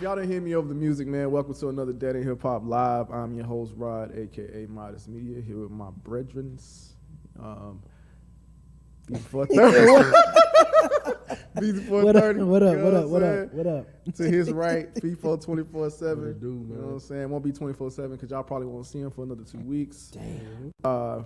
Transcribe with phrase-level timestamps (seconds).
[0.00, 2.40] If y'all didn't hear me over the music, man, welcome to another Dead End Hip
[2.40, 3.10] Hop Live.
[3.10, 6.92] I'm your host, Rod, aka Modest Media, here with my brethrens.
[7.38, 7.82] Um,
[9.12, 9.60] before 30.
[11.60, 12.22] Before What up?
[12.22, 12.42] 30.
[12.44, 12.78] What up?
[12.78, 13.08] What up?
[13.08, 13.52] What up?
[13.52, 13.86] What up?
[14.14, 16.18] To his right, FIFA 24 7.
[16.18, 17.28] What it You know what I'm saying?
[17.28, 20.12] Won't be 24 7 because y'all probably won't see him for another two weeks.
[20.14, 20.72] Damn.
[20.82, 21.24] Uh,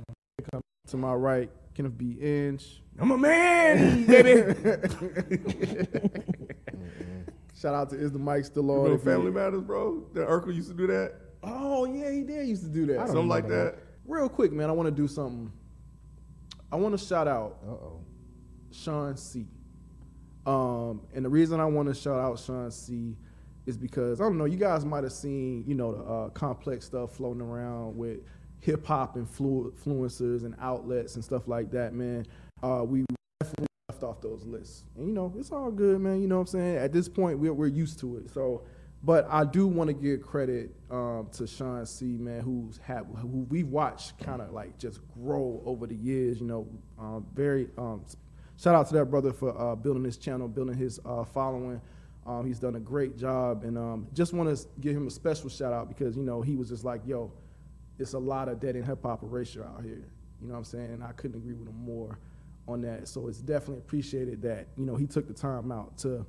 [0.89, 2.17] to my right, Kenneth B.
[2.21, 2.83] Inch.
[2.99, 4.53] I'm a man, baby.
[7.55, 8.77] Shout out to Is the Mic Still on?
[8.79, 10.05] Remember If you- Family Matters, bro?
[10.15, 11.15] That Urkel used to do that.
[11.43, 13.07] Oh, yeah, he did used to do that.
[13.07, 13.77] Something like that.
[14.07, 15.53] Real quick, man, I want to do something.
[16.73, 18.01] I want to shout out Uh oh.
[18.71, 19.47] Shawn Cee.
[20.47, 23.17] Um, and the reason I want to shout out Shawn Cee.
[23.67, 26.85] is because I don't know, you guys might have seen, you know, the uh, complex
[26.87, 28.19] stuff floating around with
[28.61, 32.27] hip hop influ- influencers and outlets and stuff like that, man.
[32.63, 33.05] Uh, we
[33.41, 33.67] definitely
[34.05, 36.21] off those lists, and you know, it's all good, man.
[36.21, 36.77] You know what I'm saying?
[36.77, 38.63] At this point, we're we're used to it, so.
[39.03, 42.17] But I do want to give credit um, to Shawn Cee.
[42.17, 46.41] Man, who's had who we've watched kind of like just grow over the years.
[46.41, 46.67] You know,
[46.99, 48.03] um, very um,
[48.57, 51.83] shout out to that brother for uh, building his channel, building his uh, following.
[52.27, 55.51] Um, he's done a great job, and um, just want to give him a special
[55.51, 57.31] shout out because you know he was just like, "Yo,
[57.99, 60.09] it's a lot of dead end hip hop erasure out here."
[60.41, 60.91] You know what I'm saying?
[60.93, 62.19] And I couldn't agree with him more
[62.67, 63.09] on that.
[63.09, 66.27] So it's definitely appreciated that you know he took the time out to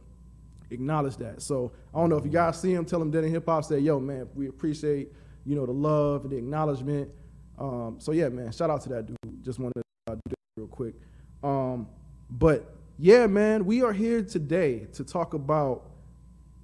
[0.71, 1.41] acknowledge that.
[1.41, 3.63] So I don't know if you guys see him, tell him Dead End Hip Hop,
[3.63, 5.11] say, yo, man, we appreciate,
[5.45, 7.09] you know, the love and the acknowledgement.
[7.57, 9.43] Um, so yeah, man, shout out to that dude.
[9.43, 10.95] Just wanted to do that real quick.
[11.43, 11.87] Um,
[12.29, 15.89] but yeah, man, we are here today to talk about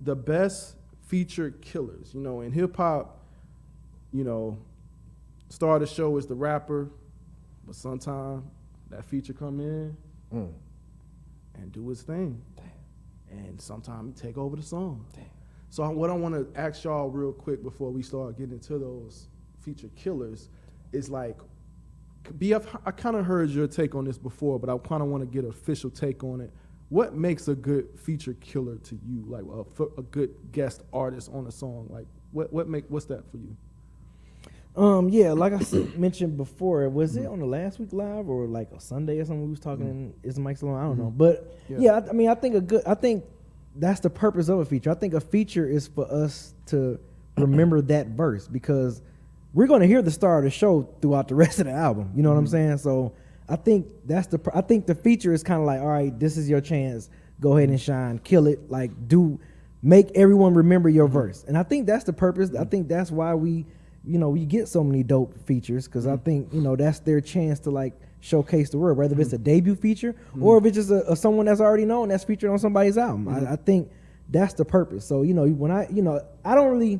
[0.01, 0.75] the best
[1.07, 2.13] featured killers.
[2.13, 3.19] You know, in hip hop,
[4.11, 4.57] you know,
[5.49, 6.89] star of the show is the rapper,
[7.65, 8.43] but sometimes
[8.91, 9.97] that feature come in
[10.33, 10.51] mm.
[11.55, 12.41] and do his thing.
[13.29, 15.05] And sometimes take over the song.
[15.69, 19.29] So what I want to ask y'all real quick before we start getting into those
[19.61, 20.49] feature killers
[20.91, 21.37] is like,
[22.37, 25.23] BF, I kind of heard your take on this before, but I kind of want
[25.23, 26.51] to get an official take on it.
[26.89, 29.23] What makes a good feature killer to you?
[29.25, 29.45] Like
[29.97, 31.87] a good guest artist on a song?
[31.89, 33.55] Like what what make what's that for you?
[34.75, 35.59] Um, yeah, like I
[35.97, 37.33] mentioned before, was it mm-hmm.
[37.33, 39.43] on the last week live or like a Sunday or something?
[39.43, 40.13] We was talking.
[40.13, 40.27] Mm-hmm.
[40.27, 40.79] Is the mic still on?
[40.79, 41.01] I don't mm-hmm.
[41.03, 41.77] know, but Yeah.
[41.79, 42.83] yeah, I, I mean, I think a good.
[42.85, 43.25] I think
[43.75, 44.91] that's the purpose of a feature.
[44.91, 46.99] I think a feature is for us to
[47.37, 49.01] remember that verse because
[49.53, 52.11] we're going to hear the star of the show throughout the rest of the album.
[52.15, 52.77] You know what I'm saying?
[52.77, 53.13] So
[53.49, 54.39] I think that's the.
[54.53, 57.09] I think the feature is kind of like, all right, this is your chance.
[57.41, 58.69] Go ahead and shine, kill it.
[58.69, 59.39] Like do
[59.81, 61.43] make everyone remember your verse.
[61.47, 62.53] And I think that's the purpose.
[62.55, 63.65] I think that's why we,
[64.03, 66.25] you know, we get so many dope features because I mm.
[66.25, 69.37] think you know that's their chance to like showcase the world, whether if it's a
[69.37, 69.43] mm.
[69.43, 70.43] debut feature mm.
[70.43, 73.27] or if it's just a, a someone that's already known that's featured on somebody's album.
[73.27, 73.53] I, mm-hmm.
[73.53, 73.91] I think
[74.29, 75.05] that's the purpose.
[75.05, 76.99] So you know, when I, you know, I don't really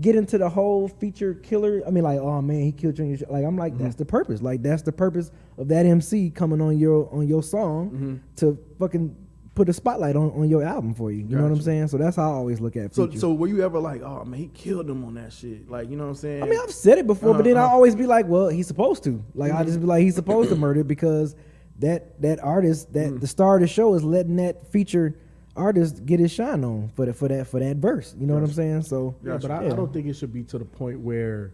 [0.00, 1.82] get into the whole feature killer.
[1.86, 3.04] I mean, like, oh man, he killed you.
[3.04, 3.18] Your.
[3.28, 3.84] Like, I'm like, mm-hmm.
[3.84, 4.42] that's the purpose.
[4.42, 8.16] Like, that's the purpose of that MC coming on your on your song mm-hmm.
[8.36, 9.14] to fucking
[9.60, 11.18] put a spotlight on, on your album for you.
[11.18, 11.88] You know what I'm saying?
[11.88, 13.20] So that's how I always look at So features.
[13.20, 15.70] so were you ever like, oh man, he killed him on that shit?
[15.70, 16.42] Like you know what I'm saying?
[16.42, 17.74] I mean, I've said it before, but uh-huh, then I Uh-huh.
[17.74, 19.22] always be like, well, he's supposed to.
[19.34, 19.66] Like, I mm-hmm.
[19.66, 21.36] just be like, he's supposed to murder because
[21.80, 23.20] that that artist, that mm.
[23.20, 25.20] the star of the show is letting that featured
[25.54, 28.14] artist get his shine on for the, for that for that verse.
[28.18, 28.82] You know what I'm saying?
[28.84, 31.52] So Yeah, but I, I don't think it should be to the point where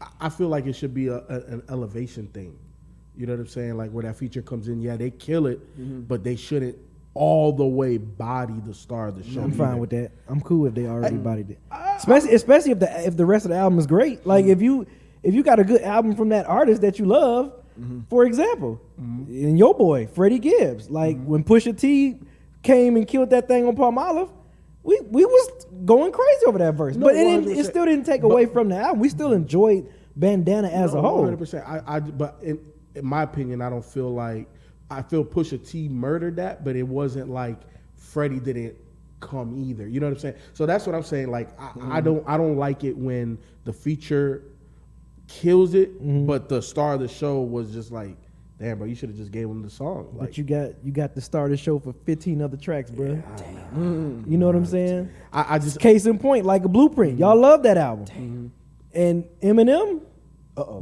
[0.00, 2.56] I- I feel like it should be a, a, an elevation thing.
[3.20, 3.76] You know what I'm saying?
[3.76, 6.00] Like where that feature comes in, yeah, they kill it, Mm-hmm.
[6.02, 6.78] but they shouldn't
[7.12, 9.40] all the way body the star of the show.
[9.40, 9.56] I'm either.
[9.56, 10.12] fine with that.
[10.26, 11.58] I'm cool if they already bodied it.
[11.70, 14.26] Uh, especially especially if the if the rest of the album is great.
[14.26, 14.52] Like mm-hmm.
[14.52, 14.86] if you
[15.22, 18.00] if you got a good album from that artist that you love, mm-hmm.
[18.08, 19.30] for example, mm-hmm.
[19.30, 22.18] and your boy Freddie Gibbs, like when Pusha T
[22.62, 24.30] came and killed that thing on Palmolive,
[24.82, 26.96] we we was going crazy over that verse.
[26.96, 29.00] No, but it, didn't, it still didn't take away from the album.
[29.00, 31.26] We still enjoyed bandana as a whole.
[31.26, 31.66] 100%.
[31.66, 32.60] I, I, but in,
[32.94, 34.46] in my opinion, I don't feel like
[34.90, 37.58] I feel Pusha T murdered that, but it wasn't like
[37.96, 38.74] Freddie didn't
[39.20, 39.86] come either.
[39.86, 40.34] You know what I'm saying?
[40.54, 41.30] So that's what I'm saying.
[41.30, 41.92] Like I, Mm-hmm.
[41.92, 44.42] I don't I don't like it when the feature
[45.28, 46.26] kills it, Mm-hmm.
[46.26, 48.16] but the star of the show was just like,
[48.58, 50.08] damn, bro, you should have just gave him the song.
[50.14, 52.90] Like, But you got you got the star of the show for 15 other tracks,
[52.90, 53.22] bro.
[53.36, 55.10] Damn, You know what I'm saying?
[55.32, 57.18] I, I just Case in point, like a blueprint.
[57.18, 58.52] Y'all love that album.
[58.92, 60.00] And Eminem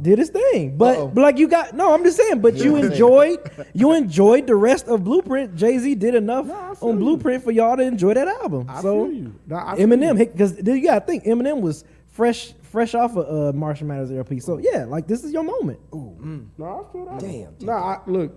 [0.01, 0.77] did his thing.
[0.77, 3.39] But, but like you got no, I'm just saying, but you enjoyed
[3.73, 5.55] you enjoyed the rest of Blueprint.
[5.55, 6.99] Jay-Z did enough I feel on you.
[6.99, 8.67] Blueprint for y'all to enjoy that album.
[8.69, 9.35] I so feel you.
[9.47, 13.57] No, I feel Eminem, because you gotta think Eminem was fresh fresh off of uh,
[13.57, 14.39] Marshall Mathers LP.
[14.39, 15.79] So yeah, like this is your moment.
[15.93, 17.19] Ooh, No, I feel that.
[17.19, 18.35] Damn, No, I, look,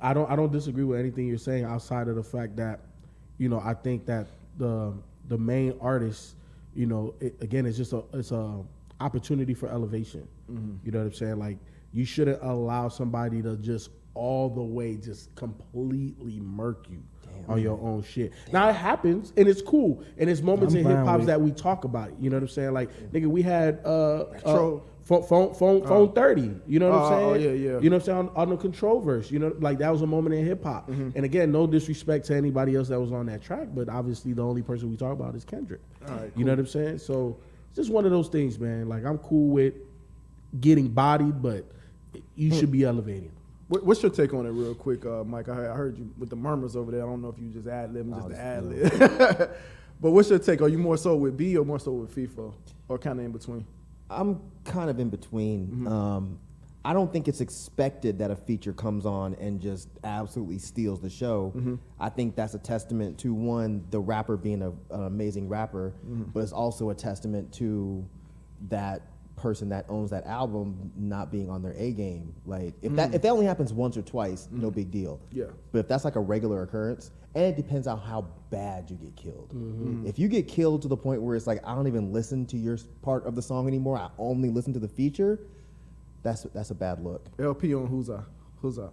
[0.00, 0.30] I don't.
[0.30, 2.80] I don't disagree with anything you're saying outside of the fact that,
[3.38, 4.26] you know, I think that
[4.58, 4.92] the
[5.28, 6.34] the main artist,
[6.74, 8.62] you know, it, again, it's just a it's a
[9.00, 10.26] opportunity for elevation.
[10.84, 11.38] You know what I'm saying?
[11.38, 11.58] Like
[11.92, 17.02] you shouldn't allow somebody to just all the way just completely murk you
[17.48, 18.32] on your own shit.
[18.52, 21.52] Now it happens and it's cool and it's moments I'm in hip hop that we
[21.52, 22.14] talk about it.
[22.20, 22.72] You know what I'm saying?
[22.72, 26.50] Like nigga, we had uh, uh phone phone phone, phone thirty.
[26.66, 27.44] You know what Oh, I'm oh, saying?
[27.44, 27.80] yeah, yeah.
[27.80, 28.18] You know what I'm saying?
[28.18, 30.88] On, on the control verse, you know, like that was a moment in hip hop.
[30.88, 31.10] Mm-hmm.
[31.16, 34.42] And again, no disrespect to anybody else that was on that track, but obviously the
[34.42, 35.80] only person we talk about is Kendrick.
[36.36, 36.98] You know what I'm saying?
[36.98, 37.38] So
[37.70, 38.88] it's just one of those things, man.
[38.88, 39.74] Like I'm cool with
[40.60, 41.64] getting bodied, but
[42.34, 43.32] you should be elevating.
[43.68, 45.48] What's your take on it, real quick, uh, Mike?
[45.48, 47.02] I, heard- I heard you with the murmurs over there.
[47.02, 49.50] I don't know if you just ad lib, just the ad lib.
[50.00, 50.60] but what's your take?
[50.60, 52.52] Are you more so with B or more so with FIFA,
[52.88, 53.64] or kind of in between?
[54.10, 55.68] I'm kind of in between.
[55.68, 55.86] Mm-hmm.
[55.86, 56.40] Um,
[56.84, 61.10] I don't think it's expected that a feature comes on and just absolutely steals the
[61.10, 61.52] show.
[61.54, 61.74] Mm-hmm.
[61.98, 66.30] I think that's a testament to one, the rapper being a, an amazing rapper, Mm-hmm.
[66.32, 68.06] but it's also a testament to
[68.68, 69.02] that
[69.36, 72.34] person that owns that album not being on their A game.
[72.46, 75.18] Like if that if that only happens once or twice, no big deal.
[75.32, 75.36] Mm.
[75.36, 75.44] Yeah.
[75.72, 79.16] But if that's like a regular occurrence, and it depends on how bad you get
[79.16, 79.50] killed.
[79.54, 80.06] Mm-hmm.
[80.06, 82.58] If you get killed to the point where it's like I don't even listen to
[82.58, 85.40] your part of the song anymore, I only listen to the feature.
[86.22, 87.26] That's that's a bad look.
[87.38, 88.20] LP on who's I?
[88.60, 88.88] Who's I?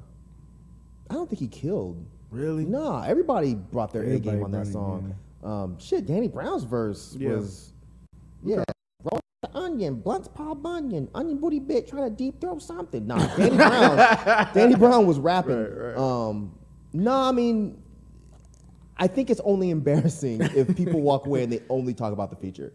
[1.10, 2.06] I don't think he killed.
[2.32, 2.66] Really?
[2.66, 5.16] Nah, everybody brought their A game on that song.
[5.44, 7.36] Um, shit, Danny Brown's verse Yeah.
[7.36, 7.72] was
[8.44, 8.64] yeah.
[9.04, 13.06] Roll the onion, blunts Paul Bunyan, onion booty bitch trying to deep throw something.
[13.08, 14.50] Nah, Danny Brown.
[14.54, 15.58] Danny Brown was rapping.
[15.58, 15.98] Right, right.
[15.98, 16.58] Um,
[16.94, 17.82] no, I mean,
[18.98, 22.36] I think it's only embarrassing if people walk away and they only talk about the
[22.36, 22.74] feature.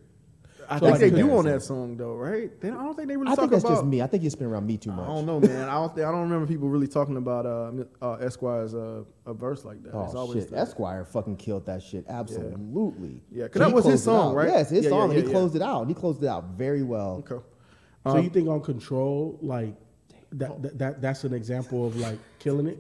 [0.75, 2.51] I So think they do on that song though, right?
[2.61, 3.75] They, I don't think they really I talk think that's about.
[3.75, 4.01] just me.
[4.01, 5.05] I think it's been around me too much.
[5.05, 5.69] I don't know, man.
[5.69, 5.95] I don't.
[5.95, 9.83] Think, I don't remember people really talking about uh, uh, Esquire's uh, a verse like
[9.83, 9.89] that.
[9.91, 10.51] it's Oh always shit!
[10.51, 12.05] the- Esquire fucking killed that shit.
[12.09, 13.23] Absolutely.
[13.31, 14.49] Yeah, 'cause that was his song, right?
[14.49, 15.05] Yes, his Yeah, yeah, song.
[15.11, 15.33] and yeah, he yeah.
[15.33, 15.89] closed it out.
[15.89, 17.25] He closed it out very well.
[17.31, 17.45] Okay.
[18.07, 19.75] So you think on control, like
[20.33, 22.79] that, that, that that's an example of like killing it?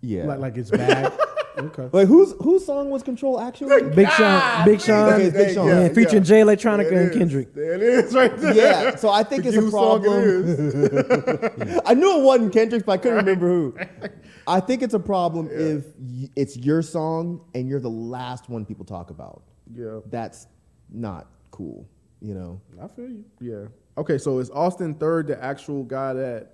[0.00, 0.24] Yeah.
[0.24, 1.12] Like like it's bad.
[1.58, 1.88] okay.
[1.92, 3.90] Wait, whose whose song was Control actually?
[3.90, 5.68] Big Sean, Big Sean, Okay, it's Big Sean.
[5.68, 7.16] and featuring Jay Electronica and is.
[7.16, 7.54] Kendrick.
[7.54, 8.54] There it is, right there.
[8.54, 8.96] yeah.
[8.96, 11.06] So I think it's a Forget whose song it
[11.56, 11.80] problem.
[11.86, 13.76] I knew it wasn't Kendrick, but I couldn't remember who.
[14.46, 15.86] I think it's a problem if
[16.36, 19.42] it's your song and you're the last one people talk about.
[19.74, 20.00] Yeah.
[20.06, 20.46] That's
[20.90, 21.86] not cool.
[22.20, 22.60] You know.
[22.82, 23.24] I feel you.
[23.40, 23.66] Yeah.
[23.98, 26.52] Okay, so is Austin third the actual guy that?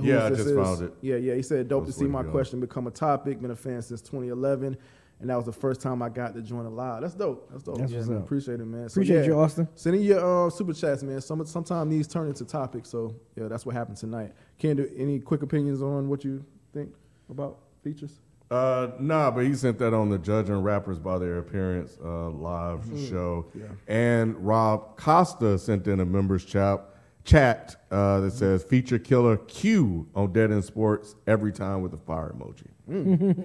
[0.00, 0.56] Yeah, I just is?
[0.56, 0.92] found it.
[1.00, 1.34] Yeah, yeah.
[1.34, 2.30] He said, "Dope to see my it.
[2.30, 3.40] question become a topic.
[3.40, 4.76] Been a fan since 2011,
[5.20, 7.02] and that was the first time I got to join a live.
[7.02, 7.50] That's dope.
[7.50, 7.78] That's dope.
[7.78, 8.18] That's yeah, man.
[8.18, 8.88] Appreciate it, man.
[8.88, 9.68] So, Appreciate yeah, you, Austin.
[9.74, 11.20] Sending your uh, super chats, man.
[11.20, 12.88] Some sometimes these turn into topics.
[12.88, 14.32] So yeah, that's what happened tonight.
[14.58, 16.94] Can do any quick opinions on what you think
[17.28, 18.20] about features?
[18.50, 22.84] Uh, nah, but he sent that on the judging rappers by their appearance uh, live
[23.08, 23.46] show.
[23.86, 26.84] And Rob Costa sent in a members chat
[27.24, 31.98] chat uh, that says feature killer Q on Dead End Sports every time with a
[31.98, 32.66] fire emoji.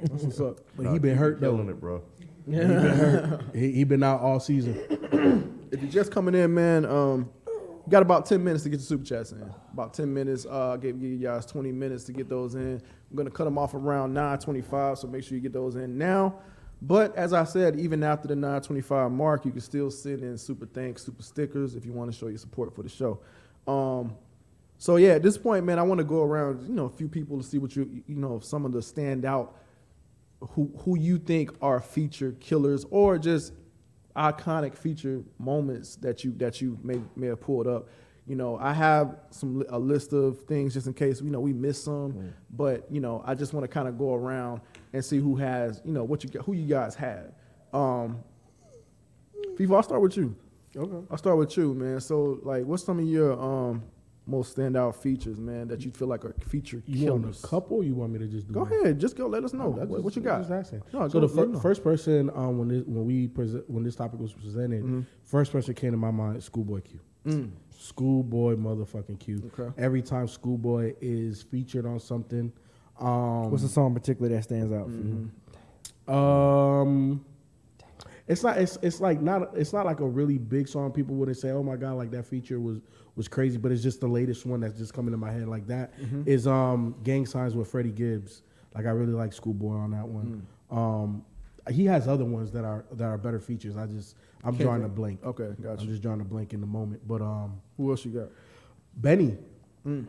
[0.09, 0.59] That's what's up.
[0.75, 1.59] But he been hurt though.
[1.59, 2.03] It, bro.
[2.45, 3.41] He been hurt.
[3.53, 5.51] He, he been out all season.
[5.71, 8.85] If you're just coming in, man, um, you got about 10 minutes to get your
[8.85, 9.51] super chats in.
[9.73, 10.45] About 10 minutes.
[10.45, 12.81] Uh, I gave you guys 20 minutes to get those in.
[13.09, 15.97] I'm going to cut them off around 9.25, so make sure you get those in
[15.97, 16.39] now.
[16.81, 20.65] But as I said, even after the 9.25 mark, you can still send in super
[20.65, 23.19] thanks, super stickers if you want to show your support for the show.
[23.67, 24.15] Um,
[24.77, 27.07] so yeah, at this point, man, I want to go around, you know, a few
[27.07, 29.49] people to see what you, you know, some of the standout
[30.39, 33.53] who who you think are feature killers or just
[34.15, 37.87] iconic feature moments that you that you may may have pulled up.
[38.27, 41.53] You know, I have some a list of things just in case you know we
[41.53, 44.61] miss some, but you know, I just want to kind of go around
[44.93, 47.31] and see who has you know what you who you guys have.
[47.73, 48.23] Um,
[49.57, 50.35] FIFA, I'll start with you.
[50.77, 51.07] Okay.
[51.09, 51.99] I'll start with you, man.
[52.01, 53.83] So, like, what's some of your um
[54.27, 57.83] most standout features, man, that you feel like are feature You want a couple?
[57.83, 58.53] You want me to just do?
[58.55, 58.71] Go one?
[58.73, 59.27] ahead, just go.
[59.27, 59.65] Let us know.
[59.65, 60.49] No, what, just- what you got?
[60.49, 60.79] No, so
[61.09, 61.59] go- the fir- know.
[61.59, 65.01] first person um, when this, when we present when this topic was presented, Mm-hmm.
[65.23, 66.99] first person came to my mind, Schoolboy Q.
[67.77, 69.37] Schoolboy motherfucking Q.
[69.41, 69.59] Mm.
[69.59, 69.73] Okay.
[69.81, 72.51] Every time Schoolboy is featured on something,
[72.99, 75.27] um, What's the song in particular that stands out for Mm-hmm.
[76.07, 76.13] you?
[76.13, 77.25] Um,
[78.27, 78.57] it's not.
[78.57, 79.55] It's it's like not.
[79.55, 80.91] It's not like a really big song.
[80.91, 82.79] People wouldn't say, "Oh my god, like that feature was
[83.15, 85.67] was crazy." But it's just the latest one that's just coming to my head like
[85.67, 85.93] that.
[86.25, 88.41] Is um Gang Signs with Freddie Gibbs.
[88.73, 90.45] Like I really like Schoolboy on that one.
[90.71, 91.23] Um,
[91.69, 93.77] he has other ones that are that are better features.
[93.77, 95.23] I just I'm Can't drawing a blank.
[95.23, 97.07] Okay, got I'm just drawing a blank in the moment.
[97.07, 98.29] But um, Who else you got?
[98.95, 99.37] Benny.
[99.85, 100.07] Mm.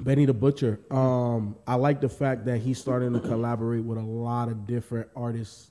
[0.00, 0.80] Benny the Butcher.
[0.90, 5.08] Um, I like the fact that he's starting to collaborate with a lot of different
[5.14, 5.70] artists.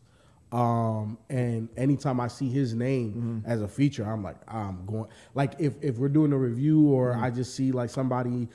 [0.51, 3.51] Um, and anytime I see his name Mm-hmm.
[3.51, 5.09] as a feature, I'm like, I'm going.
[5.35, 7.23] Like if if we're doing a review or Mm-hmm.
[7.23, 8.47] I just see like somebody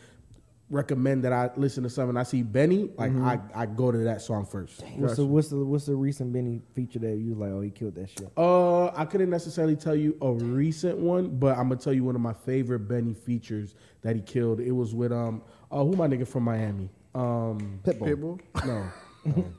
[0.70, 3.24] recommend that I listen to something, I see Benny, like Mm-hmm.
[3.24, 4.82] I, I go to that song first.
[4.96, 7.70] What's the what's the what's the recent Benny feature that you was like, oh, he
[7.70, 8.28] killed that shit?
[8.36, 12.16] Uh, I couldn't necessarily tell you a recent one, but I'm gonna tell you one
[12.16, 14.58] of my favorite Benny features that he killed.
[14.58, 16.90] It was with um, oh, who my nigga from Miami?
[17.14, 18.40] Um, Pitbull.
[18.56, 18.66] Pitbull.
[18.66, 18.90] no, no.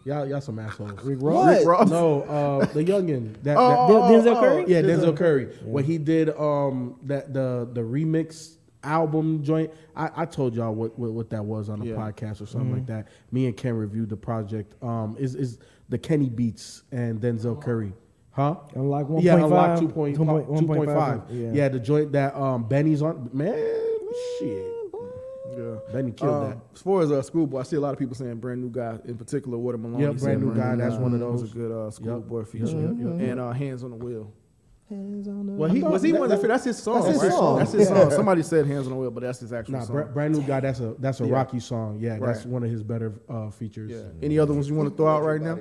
[0.04, 0.92] y'all, y'all some assholes.
[1.04, 1.34] Rick What?
[1.34, 1.58] Ross.
[1.58, 1.90] Rick Ross.
[1.90, 3.36] No, uh, the youngin.
[3.44, 4.66] That, Oh, that- Denzel Curry?
[4.68, 5.46] yeah, Denzel Curry.
[5.64, 10.98] When he did um that the the remix album joint, I, I told y'all what,
[11.00, 11.96] what what that was on a Yeah.
[11.96, 13.08] podcast or something like that.
[13.32, 14.76] Me and Ken reviewed the project.
[14.84, 15.58] Um, is is
[15.90, 17.94] the Kenny Beats and Denzel Curry,
[18.32, 18.56] huh?
[18.76, 20.16] Unlock Yeah, unlock 2.5.
[20.18, 21.24] 2.5, 2.5.
[21.30, 21.52] yeah.
[21.54, 21.70] Yeah.
[21.70, 23.30] the joint that um Benny's on.
[23.34, 23.54] Man,
[24.40, 24.66] shit,
[25.58, 25.76] Yeah.
[25.94, 28.36] Benny killed Um, As far as uh, Schoolboy, I see a lot of people saying
[28.38, 30.02] brand new guy, in particular, Water Malone.
[30.02, 31.52] Yep, he Brand New Guy, that's one of was those.
[31.52, 32.48] a good uh, Schoolboy Yep.
[32.48, 32.66] feature.
[32.66, 33.30] Yep, yep, yep.
[33.30, 34.32] And uh, Hands on the Wheel.
[34.90, 35.60] Hands on the Wheel.
[35.62, 37.02] Well, he was he that- one that, that's his song.
[37.02, 37.32] That's his right?
[37.32, 37.58] song.
[37.60, 38.02] That's his Yeah.
[38.02, 38.12] song.
[38.12, 39.74] Somebody said Hands on the Wheel, but that's his actual.
[39.74, 39.96] Nah, song.
[39.96, 40.60] Bra- brand new guy.
[40.60, 41.34] That's a that's a Yeah.
[41.34, 41.98] Rocky song.
[42.00, 43.92] Yeah, that's one of his better uh, features.
[43.92, 44.04] yeah.
[44.22, 45.58] Any other ones you want to throw out right now?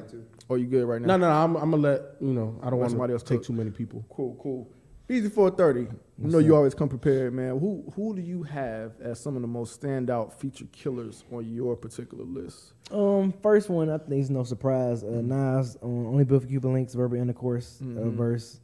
[0.50, 1.06] Or you good right now?
[1.06, 2.60] No, no, no, I'm, I'm gonna let you know.
[2.62, 3.46] I don't want somebody to else take cook.
[3.46, 4.04] too many people.
[4.10, 4.68] Cool, cool.
[5.08, 5.86] Easy four thirty.
[6.22, 7.58] You know you always come prepared, man.
[7.58, 11.74] Who who do you have as some of the most standout feature killers on your
[11.76, 12.72] particular list?
[12.92, 15.02] Um, first one I think is no surprise.
[15.02, 18.60] Uh, Nas on only built for Cuban Linx, verbal intercourse uh, verse.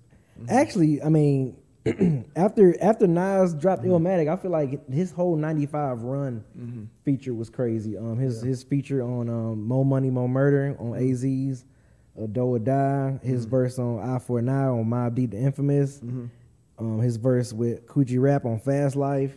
[0.49, 1.57] Actually, I mean,
[2.37, 7.97] after after Nas dropped Illmatic, I feel like his whole '95 run feature was crazy.
[7.97, 11.65] Um, his his feature on um, Mo Money Mo Murder on AZ's
[12.21, 13.19] uh, Doe or Die.
[13.25, 16.01] His verse on Eye for an Eye on Mobb Deep the Infamous.
[16.81, 19.37] Um, his verse with Kool G Rap on Fast Life.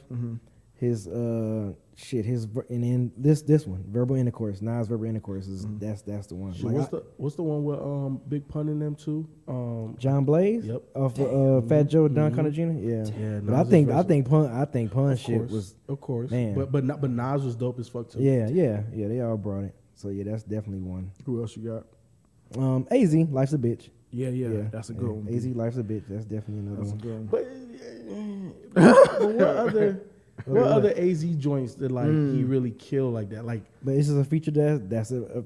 [0.75, 4.62] His uh shit, his and then this this one, verbal intercourse.
[4.62, 6.53] Nas verbal intercourse is that's that's the one.
[6.53, 9.25] So Like, what's I- the what's the one with um Big Pun in them too?
[9.47, 10.65] Um, John Blaze?
[10.65, 10.81] Yep.
[10.95, 12.73] Off of, uh, Fat Joe, and Don Cartagena?
[12.73, 13.05] Yeah.
[13.17, 16.01] Yeah, But I think I think pun I think pun of shit course, was of
[16.01, 16.53] course, man.
[16.55, 18.19] but but not, but Nas was dope as fuck too.
[18.21, 19.75] yeah yeah yeah they all brought it.
[19.95, 21.12] So yeah, that's definitely one.
[21.25, 22.62] Who else you got?
[22.62, 23.89] Um, Az Life's a bitch.
[24.13, 25.00] Yeah, yeah, Yeah, that's a yeah.
[25.00, 25.27] good one.
[25.34, 26.03] Az Life's a bitch.
[26.08, 27.01] That's definitely another That's a one.
[27.01, 28.63] good one.
[28.74, 30.01] But, but what other
[30.46, 32.36] what other AZ joints that like Mm.
[32.36, 33.46] he really killed like that?
[33.46, 35.43] Like But this is a feature that that's a, a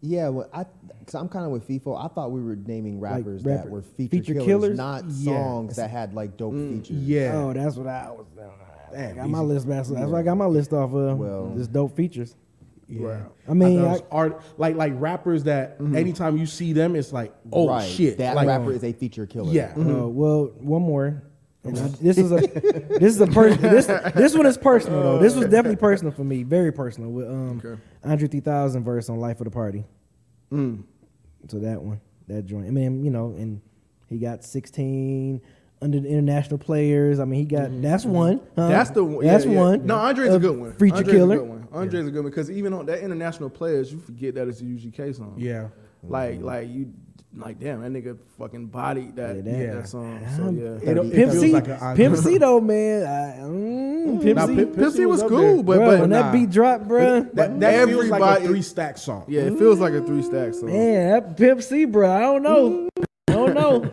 [0.00, 0.64] Yeah, well, I
[1.00, 2.02] because I'm kind of with FIFO.
[2.02, 4.76] I thought we were naming rappers rapper- that were feature, feature killers, killers?
[4.78, 5.32] not Yeah.
[5.34, 6.96] songs that had like dope features.
[6.96, 8.26] yeah, oh that's what I was.
[8.38, 9.84] I Damn, got my list back.
[9.86, 12.36] So that's why I got my list off of Well- just dope features.
[12.88, 13.06] Yeah.
[13.06, 13.22] Right.
[13.48, 17.12] I mean, thought it I- art like like rappers that anytime you see them, it's
[17.12, 17.88] like oh right.
[17.88, 19.52] shit, that like, rapper is a feature killer.
[19.52, 21.22] Yeah, Uh, well, one more.
[21.66, 23.60] And I, this is a this is a person.
[23.70, 25.18] This this one is personal though.
[25.18, 26.42] This was definitely personal for me.
[26.42, 27.80] Very personal with um Okay.
[28.04, 29.84] Andre 3000 verse on Life of the Party.
[30.52, 30.84] Mm.
[31.48, 32.66] So that one, that joint.
[32.66, 33.62] I mean, you know, and
[34.08, 35.40] he got 16
[35.84, 37.20] under the international players.
[37.20, 38.40] I mean, he got that's one.
[38.56, 38.68] huh?
[38.68, 39.24] That's the one.
[39.24, 39.60] That's yeah, yeah.
[39.60, 39.86] one.
[39.86, 40.72] No, Andre's a Uh, good one.
[40.72, 41.34] Feature Andre's killer.
[41.36, 41.68] A good one.
[41.72, 44.64] Andre's a good one because even on that international players, you forget that it's a
[44.64, 45.34] UGK song.
[45.36, 45.68] yeah.
[46.06, 46.92] Like, like you,
[47.34, 50.20] like damn, that nigga fucking bodied that Yeah, that, that- that song.
[50.36, 50.90] So yeah.
[50.90, 53.02] It, it Pimp feels C, like a Pimp C though, man.
[53.06, 56.10] I, mm, Pimp Nah, C, Pimp- Pimp C was up cool, but Bruh, but when
[56.10, 56.22] nah.
[56.22, 57.32] that beat dropped, bruh.
[57.34, 59.24] That, that feels like a Everybody- three stack song.
[59.28, 60.66] yeah, it feels like a three stack song.
[60.66, 62.10] Man, that Pimp C, bro.
[62.10, 62.88] I don't know.
[63.28, 63.90] I don't know.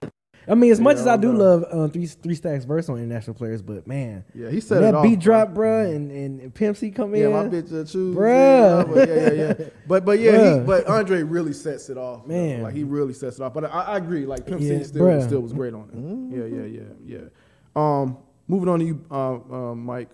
[0.48, 1.44] I mean, as much Yeah, as I I don't know.
[1.44, 4.90] love uh, three three stacks verse on international players, but man, Yeah, he said when
[4.90, 5.04] it that off.
[5.04, 5.24] beat bro.
[5.24, 8.16] drop, bro, and, and Pimp C come Yeah, in, yeah, my bitch uh, choose.
[8.16, 8.28] Bruh.
[8.28, 9.66] Yeah, but yeah, yeah, yeah.
[9.88, 12.24] But but yeah, he, but Andre really sets it off.
[12.26, 12.34] though.
[12.34, 12.64] Man.
[12.64, 13.54] like he really sets it off.
[13.54, 14.26] But I, I agree.
[14.26, 15.24] Like Pimp Yeah, C still bruh.
[15.26, 16.36] still was great on it.
[16.36, 17.28] Yeah, yeah, yeah, yeah.
[17.76, 18.18] Um,
[18.48, 19.36] moving on to you, uh,
[19.72, 20.10] uh, Mike.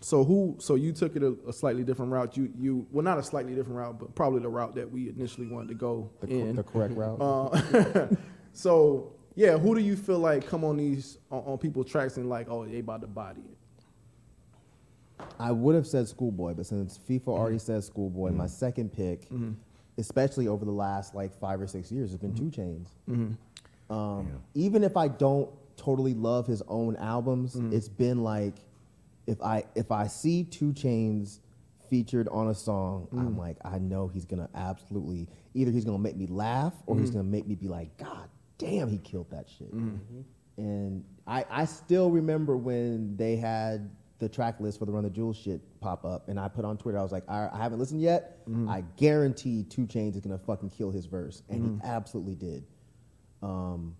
[0.00, 0.56] So who?
[0.60, 2.34] So you took it a, a slightly different route.
[2.36, 5.46] You you well not a slightly different route, but probably the route that we initially
[5.46, 6.56] wanted to go The, cor- in.
[6.56, 7.20] the correct route.
[7.20, 8.06] Uh,
[8.54, 12.28] so yeah, who do you feel like come on these on, on people's tracks and
[12.28, 15.24] like, oh, they about to body it?
[15.38, 17.30] I would have said Schoolboy, but since FIFA mm-hmm.
[17.30, 18.52] already says Schoolboy, my mm-hmm.
[18.52, 19.52] second pick, mm-hmm.
[19.96, 22.88] especially over the last like five or six years, has been 2 Chainz.
[23.88, 28.56] Um, Even if I don't totally love his own albums, it's been like
[29.26, 31.38] if I if I see 2 Chainz
[31.88, 36.16] featured on a song, I'm like, I know he's gonna absolutely either he's gonna make
[36.16, 38.28] me laugh or he's gonna make me be like, God
[38.60, 39.74] damn, he killed that shit.
[39.74, 40.20] Mm-hmm.
[40.56, 45.10] And I, I still remember when they had the track list for the Run the
[45.10, 47.78] Jewels shit pop up, and I put on Twitter, I was like, I, I haven't
[47.78, 48.46] listened yet.
[48.46, 48.68] Mm-hmm.
[48.68, 51.86] I guarantee 2 Chainz is gonna fucking kill his verse, and he mm-hmm.
[51.86, 52.64] absolutely did.
[53.42, 53.96] Um,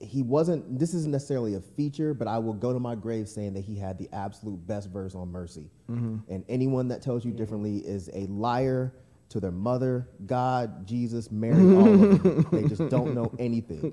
[0.00, 0.78] he wasn't.
[0.78, 3.76] This isn't necessarily a feature, but I will go to my grave saying that he
[3.76, 5.70] had the absolute best verse on Mercy.
[5.88, 8.94] And anyone that tells you differently is a liar
[9.30, 12.46] to their mother, God, Jesus, Mary, all of them.
[12.52, 13.92] They just don't know anything.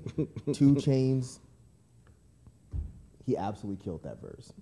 [0.52, 1.38] 2 Chainz.
[3.24, 4.52] He absolutely killed that verse.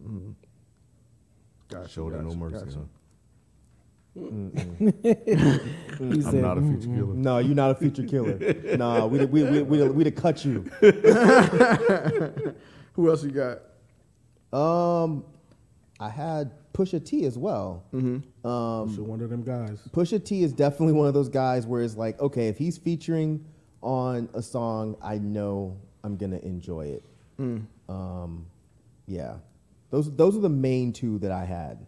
[1.70, 2.64] Gotcha, Showed it no mercy.
[2.64, 2.78] gotcha.
[2.78, 2.84] huh?
[4.16, 4.22] He
[6.00, 7.14] I'm said, not a feature killer.
[7.14, 8.76] No, you're not a future killer.
[8.76, 10.62] nah, we we we we we'd have cut you.
[12.94, 13.58] Who else you got?
[14.58, 15.24] Um,
[16.00, 17.84] I had Pusha T as well.
[17.94, 19.78] Um, So one of them guys.
[19.92, 23.44] Pusha T is definitely one of those guys where it's like, okay, if he's featuring
[23.82, 27.02] on a song, I know I'm gonna enjoy it.
[27.88, 28.46] Um,
[29.06, 29.36] yeah,
[29.90, 31.86] those those are the main two that I had.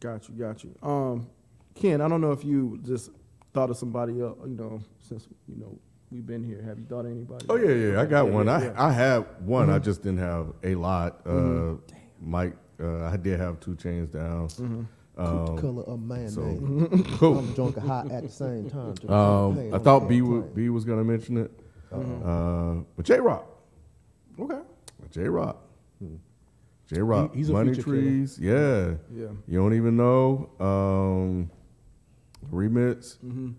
[0.00, 0.74] Got you, got you.
[0.82, 1.26] Um,
[1.74, 3.10] Ken, I don't know if you just
[3.54, 4.36] thought of somebody else.
[4.44, 5.78] You know, since you know
[6.10, 7.46] we've been here, have you thought of anybody?
[7.48, 8.00] Oh yeah, yeah.
[8.00, 8.46] I got Yeah, one.
[8.46, 8.72] yeah, I yeah.
[8.76, 9.66] I had one.
[9.66, 9.74] Mm-hmm.
[9.74, 11.20] I just didn't have a lot.
[11.26, 11.74] Uh,
[12.20, 14.48] Mike, uh, I did have 2 Chainz down.
[14.48, 14.82] Mm-hmm.
[15.14, 17.04] Um, Color of man, so- name.
[17.18, 17.38] cool.
[17.38, 18.94] I'm drunk and hot at the same time.
[19.10, 20.52] Um, I thought the B same w- time.
[20.54, 21.50] B was gonna mention it,
[21.92, 23.46] uh, but Jay Rock,
[24.38, 24.58] Okay.
[25.10, 25.58] Jay Rock,
[26.86, 27.96] Jay Rock, He- he's a Money feature killer.
[28.00, 29.26] Trees, yeah, Yeah.
[29.46, 30.50] You don't even know.
[30.58, 31.50] Um,
[32.50, 33.50] remix, Mm-hmm.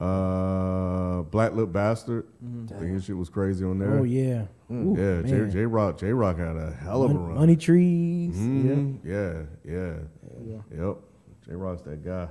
[0.00, 2.26] Uh, Black Lip Bastard.
[2.42, 3.98] I think his shit was crazy on there.
[3.98, 5.22] "Oh yeah, Ooh, yeah.
[5.22, 5.50] J.
[5.50, 7.34] Jay Rock, Jay Rock had a hell of a Mon- run.
[7.38, 8.98] money trees." Mhm.
[9.04, 9.96] Yeah, yeah,
[10.74, 10.96] Yep.
[11.46, 12.28] Jay Rock's that guy.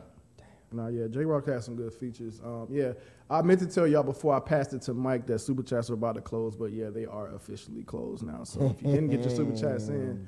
[0.71, 2.39] Nah, yeah, Jay Rock has some good features.
[2.43, 2.93] Um, yeah,
[3.29, 5.95] I meant to tell y'all before I passed it to Mike that super chats are
[5.95, 8.43] about to close, but yeah, they are officially closed now.
[8.43, 9.95] So if you didn't get your super chats in,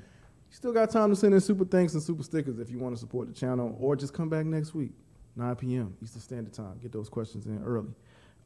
[0.50, 3.00] still got time to send in super thanks and super stickers if you want to
[3.00, 4.92] support the channel, or just come back next week,
[5.36, 5.96] 9 p.m.
[6.02, 6.78] Eastern Standard Time.
[6.82, 7.88] Get those questions in early.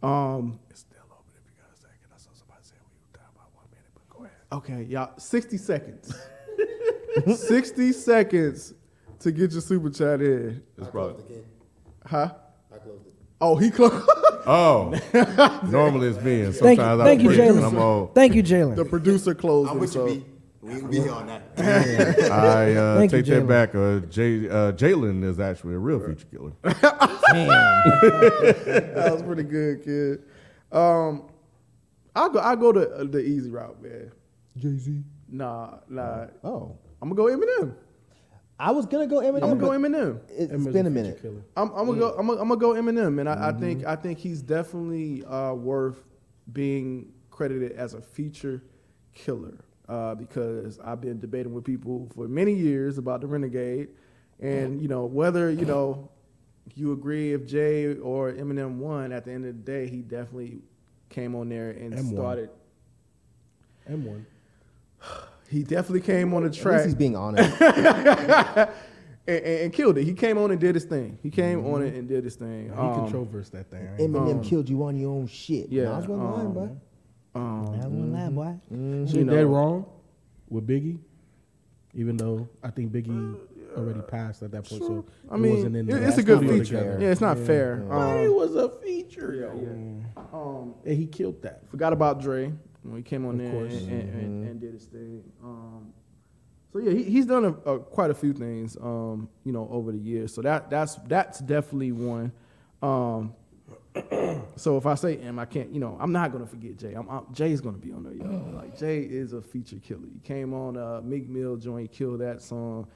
[0.03, 2.07] Um, It's still open if you got a second.
[2.15, 4.37] I saw somebody say we were down about one minute, but go ahead.
[4.53, 6.15] Okay, y'all, 60 seconds.
[7.49, 8.75] 60 seconds
[9.21, 10.63] to get your super chat in.
[10.79, 11.25] It's probably.
[12.05, 12.35] Huh?
[12.73, 13.15] I closed it.
[13.41, 14.09] Oh, he closed.
[14.49, 14.95] Oh,
[15.69, 18.15] normally it's me, and Thank sometimes you, I thank you, forget, and I'm Jalen.
[18.15, 18.77] Thank you, Jalen.
[18.77, 19.81] the producer closed I'm it.
[19.81, 20.07] with So.
[20.07, 20.27] you, B.
[20.67, 21.43] We can be here on that.
[22.33, 23.49] I uh, Thank you, take that Jalen.
[23.49, 23.75] back.
[23.77, 26.53] Uh, Jay, uh, Jalen is actually a real feature killer.
[26.65, 26.75] Damn.
[28.97, 30.23] that was pretty good, kid.
[30.73, 31.31] Um,
[32.17, 32.41] I'll go.
[32.41, 34.11] I'll go to uh, the easy route, man.
[34.57, 35.05] Jay Z.
[35.29, 36.27] Nah, nah.
[36.43, 37.77] Oh, I'm gonna go Eminem.
[38.59, 39.45] I was gonna go Eminem.
[39.45, 40.21] I'm gonna go but Eminem.
[40.31, 41.23] It's Emma's been a minute.
[41.23, 41.45] killer.
[41.57, 42.11] I'm, I'm gonna go.
[42.19, 45.53] I'm gonna, I'm gonna go Eminem, and I, I think I think he's definitely uh,
[45.53, 46.03] worth
[46.53, 48.65] being credited as a feature
[49.15, 53.89] killer uh, because I've been debating with people for many years about the Renegade,
[54.41, 56.09] and you know whether you know
[56.75, 59.13] you agree if Jay or Eminem won.
[59.13, 60.59] At the end of the day, he definitely
[61.09, 62.13] came on there and M1.
[62.13, 62.51] started.
[63.89, 64.25] M1.
[65.49, 67.61] He definitely came on the track he's being honest.
[67.61, 68.69] and,
[69.29, 70.05] and, and killed it.
[70.05, 71.19] He came on and did his thing.
[71.23, 72.65] He came on it and did his thing.
[72.65, 73.89] He Um, controversed that thing.
[73.99, 75.69] Eminem killed you on your own shit.
[75.71, 76.71] yeah, I was um, boy.
[77.37, 79.07] Um, I won't lie, boy.
[79.11, 79.45] She you dead know.
[79.47, 79.87] wrong
[80.49, 80.99] with Biggie,
[81.95, 83.37] even though I think Biggie
[83.77, 84.83] already passed at that point.
[84.83, 86.65] So I mean, wasn't in it- the it's a good feature.
[86.65, 86.99] together.
[87.01, 87.77] Yeah, it's not fair.
[87.89, 89.35] But it Um, was a feature.
[89.35, 90.03] yeah, though.
[90.17, 90.23] yeah.
[90.33, 91.69] Um, And he killed that.
[91.69, 93.75] forgot about Dre when he came on Of there course.
[93.83, 95.23] and, and, and, and did his thing.
[95.45, 95.93] Um,
[96.73, 99.93] so yeah, he, he's done a, a, quite a few things, um, you know, over
[99.93, 100.33] the years.
[100.35, 102.33] So that that's that's definitely one.
[102.83, 103.35] Um,
[104.57, 106.95] so if I say M, I can't, you know, I'm not gonna forget Jay.
[106.95, 108.53] I'm, I'm- Jay's gonna be on there, y'all.
[108.55, 110.07] Like Jay is a feature killer.
[110.13, 112.87] He came on uh, Meek Mill joint, killed that song.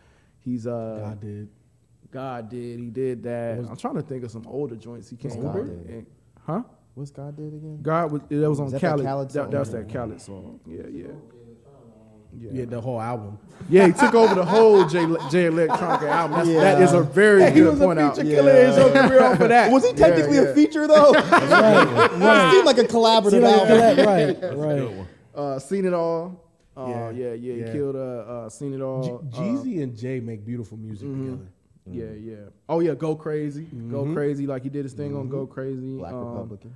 [0.41, 1.49] He's uh, God did.
[2.11, 2.79] God did.
[2.81, 3.59] He did that.
[3.59, 5.67] Was- I'm trying to think of some older joints he came God on.
[5.67, 5.95] did?
[5.95, 6.07] and-
[6.47, 6.63] huh?
[6.95, 7.79] What's God did again?
[7.83, 9.31] God was that was on that that Khaled.
[9.31, 10.61] That, that was that Khaled song.
[10.67, 11.07] Yeah, yeah.
[12.38, 13.38] Yeah, the whole album.
[13.69, 16.38] Yeah, he took over the whole J, Jay Electronica album.
[16.38, 16.85] That's, That Yeah.
[16.85, 18.16] is a very He good was a point out.
[18.16, 19.71] feature killer in his whole career off of that.
[19.71, 20.43] Was he technically yeah.
[20.43, 21.12] a feature though?
[21.14, 23.71] It seemed like a collaborative like,
[24.43, 24.59] album.
[24.59, 25.07] right, right.
[25.35, 26.43] Uh, seen it all.
[26.77, 27.73] Uh, yeah, Yeah, yeah, he yeah.
[27.73, 27.97] killed.
[27.97, 29.03] Uh, uh, seen it all.
[29.05, 31.47] G- Uh, Jeezy and Jay make beautiful music together.
[31.87, 32.37] yeah, yeah.
[32.69, 33.90] Oh yeah, go crazy, Mm-hmm.
[33.93, 34.47] go crazy.
[34.47, 35.99] Like he did his thing on Go Crazy.
[35.99, 36.75] Black Um, Republican.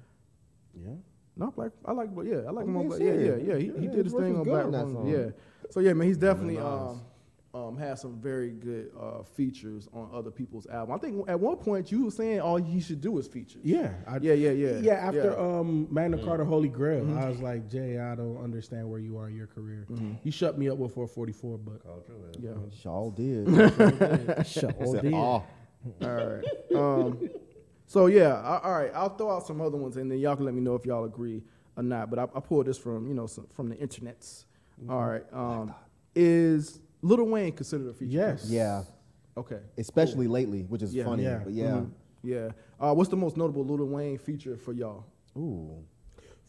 [0.74, 0.90] Yeah.
[1.36, 1.72] No, black.
[1.84, 2.82] I like, but yeah, I like him on.
[2.82, 3.46] being Black, yeah, yeah, serious.
[3.48, 3.56] yeah.
[3.56, 5.30] He, he did his his thing on Black good on that Yeah.
[5.70, 7.00] So yeah, man, he's definitely um,
[7.54, 10.94] um has some very good uh, features on other people's album.
[10.94, 13.62] I think at one point you were saying all he should do is features.
[13.64, 13.92] Yeah.
[14.06, 14.78] I, Yeah, yeah, yeah.
[14.78, 15.30] Yeah, after Yeah.
[15.30, 15.58] Mm-hmm.
[15.60, 19.28] um Magna Carta Holy Grail, I was like, Jay, I don't understand where you are
[19.28, 19.86] in your career.
[20.22, 21.80] You shut me up with 444, but
[22.40, 22.50] yeah.
[22.80, 23.46] Shaw did.
[24.46, 25.14] Sure Said, did.
[25.14, 25.42] "Ah."
[26.02, 26.44] All right.
[26.74, 27.28] Um,
[27.86, 28.90] so yeah, I, all right.
[28.94, 31.04] I'll throw out some other ones, and then y'all can let me know if y'all
[31.04, 31.42] agree
[31.76, 32.10] or not.
[32.10, 34.44] But I, I pulled this from you know some, from the internets.
[34.88, 35.24] All right.
[35.32, 35.74] Um,
[36.14, 38.12] is Lil Wayne considered a feature?
[38.12, 38.46] yes.
[38.48, 38.82] Yeah,
[39.36, 39.60] Okay.
[39.78, 41.04] especially lately, which is Yeah.
[41.04, 41.22] funny.
[41.24, 41.40] Yeah.
[41.44, 41.64] But yeah.
[41.70, 41.90] Mhm.
[42.22, 42.48] Yeah.
[42.80, 45.04] Uh, what's the most notable Lil Wayne feature for y'all?
[45.36, 45.84] Ooh.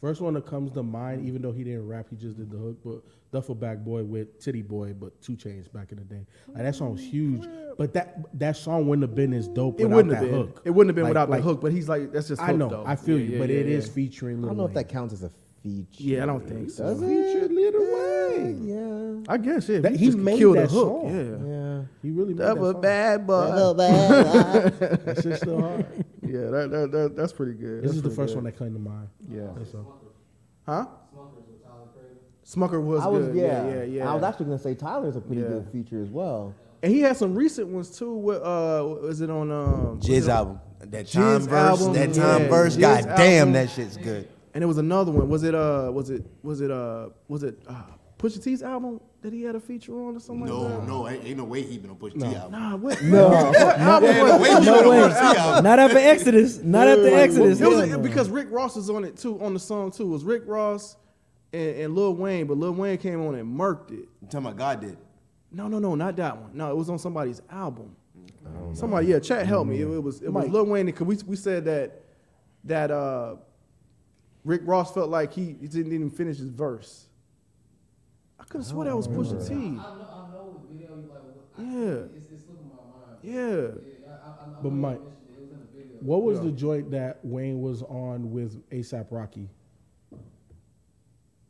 [0.06, 2.58] First one that comes to mind, even though he didn't rap, he just did the
[2.58, 2.78] hook.
[2.86, 3.02] But
[3.34, 6.28] Duffle Bag Boy with Tity Boi, but 2 Chainz back in the day.
[6.48, 7.42] Like that song was mm-hmm.
[7.42, 10.30] huge, but that that song wouldn't have been as dope It without wouldn't that have
[10.30, 10.40] been.
[10.42, 10.62] hook.
[10.64, 11.60] It wouldn't have been Like- without like- the hook.
[11.62, 12.40] But he's like, that's just.
[12.40, 12.84] I hook, know, though.
[12.86, 13.94] I feel Yeah, you, yeah, but yeah, it is yeah.
[13.94, 14.44] featuring.
[14.44, 15.32] I don't know if that counts as a
[15.64, 15.88] feature.
[16.04, 16.84] Yeah, I don't think so.
[16.84, 17.08] Does it?
[17.08, 18.68] Featured Lil Wayne.
[18.68, 19.34] Yeah.
[19.34, 19.80] I guess yeah.
[19.80, 21.02] That- he he just made killed that the hook.
[21.02, 21.08] song.
[21.08, 21.48] Yeah.
[21.50, 21.82] Yeah.
[22.04, 22.82] He really made That that was song.
[22.82, 23.74] bad, boy.
[23.74, 26.06] That shit's still hard.
[26.36, 27.84] Yeah, that, that, that that's pretty good.
[27.84, 28.44] This That's is the first good.
[28.44, 29.08] one that came to mind.
[29.30, 29.48] Yeah.
[29.58, 30.02] That's all.
[30.66, 30.86] Huh?
[32.46, 33.36] Smucker was I was good.
[33.38, 33.68] yeah.
[33.68, 34.12] yeah, yeah, yeah.
[34.12, 35.48] I was actually gonna say Tyler's a pretty Yeah.
[35.48, 36.54] good feature as well.
[36.84, 38.14] and he had some recent ones too.
[38.14, 39.98] What uh, was it on um?
[39.98, 40.60] was Jizz album.
[40.80, 41.82] That time Jizz verse.
[41.82, 42.76] album, that time yeah, verse.
[42.78, 43.54] Jizz God damn, album.
[43.54, 44.30] that shit's good.
[44.54, 45.28] And it was another one.
[45.28, 45.90] Was it uh?
[45.92, 47.10] Was it was it uh?
[47.28, 47.82] Was it uh?
[48.20, 50.88] Pusha T's album that he had a feature on or something No, like that?
[50.88, 52.52] no, ain't, ain't no way he been on Pusha T album.
[52.52, 53.02] Nah, what?
[53.02, 53.28] No.
[53.28, 54.98] what album Ain't was no way he No way.
[55.00, 55.64] Pusha T album.
[55.64, 56.58] Not after Exodus.
[56.60, 57.60] Not after Exodus.
[57.60, 60.04] It was hell because Rick Ross was on it too, on the song too.
[60.04, 60.96] It was Rick Ross
[61.52, 64.08] and, and Lil Wayne, but Lil Wayne came on and murked it.
[64.22, 64.98] I'm talking about God did.
[65.52, 66.52] No, no, no, not that one.
[66.54, 67.96] No, it was on somebody's album.
[68.74, 69.82] Somebody, yeah, chat help me.
[69.82, 72.04] It, it was it was Lil Wayne because we we said that
[72.66, 73.38] that uh,
[74.44, 77.08] Rick Ross felt like he, he didn't even finish his verse.
[78.40, 79.54] I could have swore that was Pusha T.
[79.54, 80.96] I know, I know the video.
[80.96, 81.22] Like,
[81.58, 82.16] I, Yeah.
[82.16, 83.20] it's, it's slipping my mind.
[83.24, 83.36] Yeah.
[84.04, 85.54] Yeah, I, I, I But know Mike- you mentioned it.
[85.54, 86.04] It was in the.
[86.06, 89.50] What was the joint that Wayne was on with ASAP Rocky?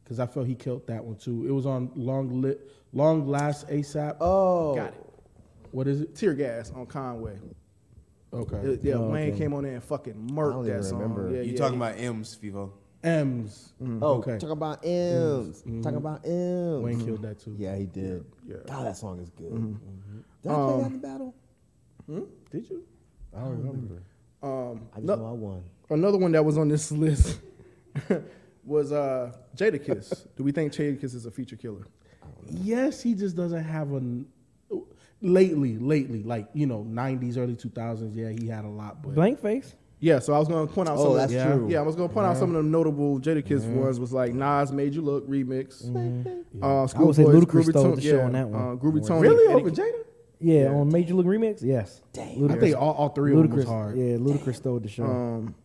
[0.04, 1.48] Because I felt he killed that one too.
[1.48, 4.18] It was on Long Lit, Long Last ASAP.
[4.22, 4.76] Oh.
[4.76, 5.02] Got it.
[5.72, 6.16] What is it?
[6.16, 7.38] Tear gas on Conway.
[8.32, 8.58] Okay.
[8.58, 9.38] It- yeah, Oh, Wayne okay.
[9.40, 11.00] came on there and fucking I murked don't that even song.
[11.00, 11.32] remember.
[11.32, 12.70] Yeah, You yeah, talking he- about M's, FIFO.
[13.06, 13.74] M's.
[14.02, 14.38] Oh, Okay.
[14.38, 15.64] talk about M's.
[15.84, 16.84] Talk about M's.
[16.84, 17.56] Wayne killed that too.
[17.58, 18.26] Yeah, he did.
[18.48, 18.56] Yeah.
[18.68, 19.52] God, that song is good.
[19.52, 19.78] Mhm.
[20.42, 21.36] Did I play that in the battle?
[22.52, 22.84] Did you?
[23.36, 24.02] I don't remember.
[24.44, 25.64] Um, I just no- know I won.
[25.90, 27.40] another one that was on this list
[28.66, 30.28] was uh, Jadakiss.
[30.36, 31.88] Do we think Jadakiss is a feature killer?
[32.50, 34.02] Yes, he just doesn't have a.
[35.22, 38.16] Lately, lately, like you know, '90s, early 2000s.
[38.16, 39.74] Yeah, he had a lot, but Blank face.
[40.00, 40.98] Yeah, so I was going to point out.
[40.98, 41.54] Oh, some of that's the, Yeah.
[41.56, 41.68] true.
[41.70, 44.00] Yeah, I was going to point out some of the notable Jadakiss ones.
[44.00, 45.84] Was like Nas "Made You Look" remix.
[46.62, 48.62] Uh, I would say Schoolboy's Ludacris Groovy stole Tone- the show yeah, on that one.
[48.62, 50.04] Uh, Groovy Tony, really Eddie- over Jada.
[50.42, 51.64] Yeah, on Major League Remix.
[51.64, 52.02] Yes.
[52.14, 52.52] Dang.
[52.52, 53.68] I think all, all three of them was Ludacris.
[53.70, 53.98] hard.
[53.98, 55.06] Yeah, Ludacris stole the show.
[55.06, 55.56] Um,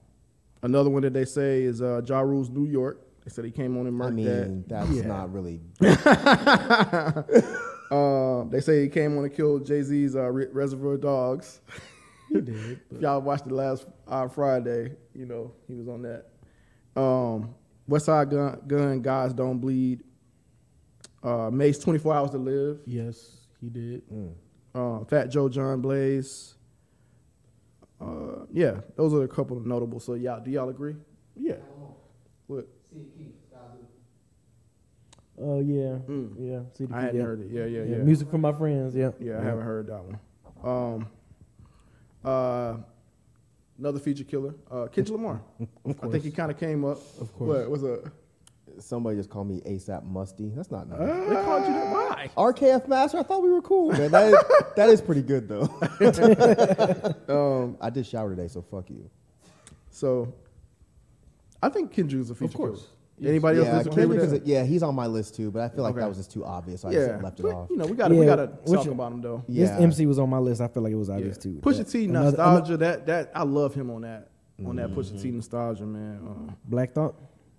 [0.63, 3.77] another one that they say is uh, Ja Rule's "New York." They said he came
[3.77, 4.69] on and I murked that.
[4.69, 5.61] that's not really.
[7.91, 11.61] Uh, they say he came on and killed Jay Z's uh, Re- Reservoir Dogs.
[12.31, 12.81] He did.
[12.91, 16.27] If y'all watched the last uh, Friday, you know he was on that.
[17.01, 17.55] Um,
[17.89, 20.03] Westside Gunn, Gun, Guys Don't Bleed.
[21.23, 22.79] Uh, Mase, 24 Hours to Live.
[22.87, 24.03] Yes, he did.
[24.75, 26.55] Uh, Fat Joe, John Blaze.
[28.01, 30.01] Uh, yeah, those are a couple of notable.
[30.01, 30.95] So y'all, do y'all agree?
[31.37, 31.57] Yeah.
[32.47, 32.67] What?
[32.91, 35.43] See, Keith, Styles P.
[35.43, 35.99] Oh yeah,
[36.39, 36.61] yeah.
[36.79, 37.23] CDP, I hadn't yeah.
[37.23, 37.49] heard it.
[37.51, 38.03] Yeah, yeah, Yeah, yeah.
[38.03, 38.95] Music from my friends.
[38.95, 39.11] Yeah.
[39.21, 40.19] Yeah, I haven't heard that one.
[40.65, 41.09] Um,
[42.25, 42.77] uh,
[43.79, 45.41] another feature killer, uh, Kendrick Lamar.
[46.03, 46.99] I think he kind of came up.
[47.21, 47.59] Of course.
[47.61, 48.13] What was a?
[48.79, 50.49] Somebody just called me ASAP Musty.
[50.55, 50.99] That's not nice.
[51.01, 51.91] They called you that.
[51.93, 52.31] Why?
[52.37, 54.11] RKF Master, I thought we were cool, man.
[54.13, 54.45] That is,
[54.77, 55.69] that is pretty good though.
[57.29, 59.09] Um, I did shower today, so fuck you.
[59.91, 60.33] so,
[61.63, 62.79] I think Kendrick is a feature Of course.
[62.81, 62.91] killer.
[63.25, 64.43] Anybody else yeah, disagree with Kendrick is that?
[64.45, 66.01] a, yeah, he's on my list too, but I feel like Okay.
[66.01, 66.81] that was just too obvious.
[66.83, 67.71] So I yeah, just left it but, off.
[67.71, 69.45] you know, we gotta we Yeah, gotta which- talk about him though.
[69.49, 69.67] Yeah.
[69.67, 70.61] This MC was on my list.
[70.61, 71.17] I feel like it was Yeah.
[71.17, 71.61] obvious too.
[71.63, 72.77] Pusha But T another- nostalgia.
[72.79, 74.29] that that I love him on that
[74.65, 74.99] on that Mm-hmm.
[75.01, 76.21] Pusha T nostalgia man.
[76.27, 77.15] Uh, Black Thought.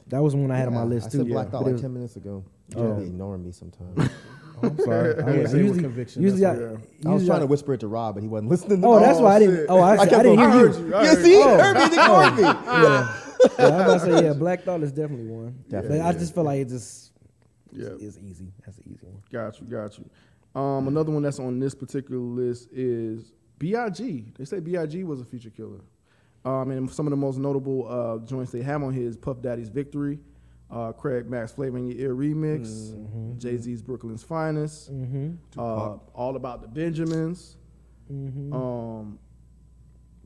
[0.08, 1.18] That was one I had on my Yeah, list I too.
[1.20, 1.28] said.
[1.30, 2.44] Black But Thought like was- ten minutes ago.
[2.76, 2.94] You Oh.
[2.96, 4.10] be ignoring me sometimes.
[4.64, 5.16] I'm sorry.
[5.24, 7.74] I, Yeah, was- say usually, conviction, usually, I, what- I was trying I- to whisper
[7.74, 8.82] it to Rob, but he wasn't listening.
[8.82, 9.06] To Oh, me.
[9.06, 9.56] that's why I didn't.
[9.56, 9.66] shit.
[9.70, 10.60] Oh, I, I I, didn't hear I you.
[10.68, 10.96] heard you.
[10.96, 11.42] I You heard see, you.
[11.44, 11.58] Oh.
[11.58, 12.44] Herbie's ignoring me.
[13.44, 13.50] Yeah.
[13.60, 14.34] yeah, I'm about to say yeah.
[14.46, 15.64] Black Thought is definitely one.
[15.70, 17.12] Definitely But I just feel like it just
[17.72, 17.90] Yeah.
[18.00, 18.52] is easy.
[18.66, 19.22] That's an easy one.
[19.32, 20.10] Got you, got you.
[20.60, 24.34] Um, another one that's on this particular list is B.I.G.
[24.38, 25.04] They say B.I.G.
[25.06, 25.80] was a feature killer.
[26.44, 29.42] Um, and some of the most notable uh, joints they have on here is Puff
[29.42, 30.20] Daddy's Victory,
[30.72, 33.38] uh, Craig Mack Flavor in Your Ear remix, Mm-hmm.
[33.38, 34.90] Jay Z's Brooklyn's Finest,
[35.58, 35.62] uh,
[36.14, 37.58] All About the Benjamins,
[38.12, 38.52] Mm-hmm.
[38.54, 38.60] um,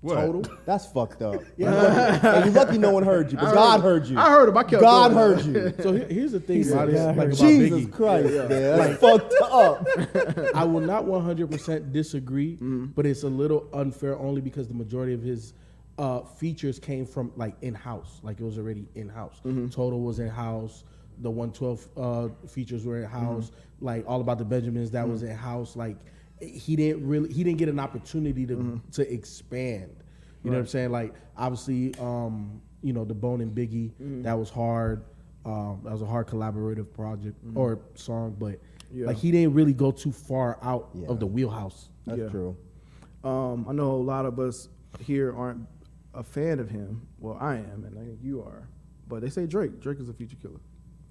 [0.06, 0.16] What?
[0.16, 0.58] Total.
[0.66, 1.42] That's fucked up.
[1.58, 4.18] You're lucky, you're lucky no one heard you, but God heard you.
[4.20, 4.58] I heard him.
[4.58, 5.38] I kept God going.
[5.38, 5.74] heard you.
[5.84, 7.86] So here- here's the thing about God like heard about Jesus.
[7.96, 9.88] Christ, man, that's fucked up.
[10.56, 12.86] I will not 100% disagree, Mm-hmm.
[12.96, 15.54] but it's a little unfair only because the majority of his
[15.98, 19.38] uh, features came from like in house, like it was already in house.
[19.46, 19.70] Mm-hmm.
[19.70, 20.84] Total was in house.
[21.20, 23.46] The 112 uh, features were in house.
[23.50, 23.86] Mm-hmm.
[23.86, 25.76] Like all about the Benjamins, that was in house.
[25.76, 25.98] Like
[26.42, 28.90] he didn't really, he didn't get an opportunity to Mm-hmm.
[28.92, 29.92] to expand.
[30.44, 30.92] You know what I'm saying?
[30.92, 34.22] Like obviously, um, you know, the Bone and Biggie, Mm-hmm.
[34.24, 35.04] that was hard.
[35.46, 39.00] Um, that was a hard collaborative project or song, but Mm-hmm.
[39.00, 39.08] Yeah.
[39.08, 41.08] like he didn't really go too far out Yeah.
[41.08, 41.90] of the wheelhouse.
[42.06, 42.30] That's Yeah.
[42.30, 42.56] true.
[43.24, 44.70] Um, I know a lot of us
[45.00, 45.68] here aren't
[46.14, 47.02] a fan of him.
[47.20, 48.70] Well, I am, and I think you are.
[49.08, 49.80] But they say Drake.
[49.82, 50.60] Drake is a future killer.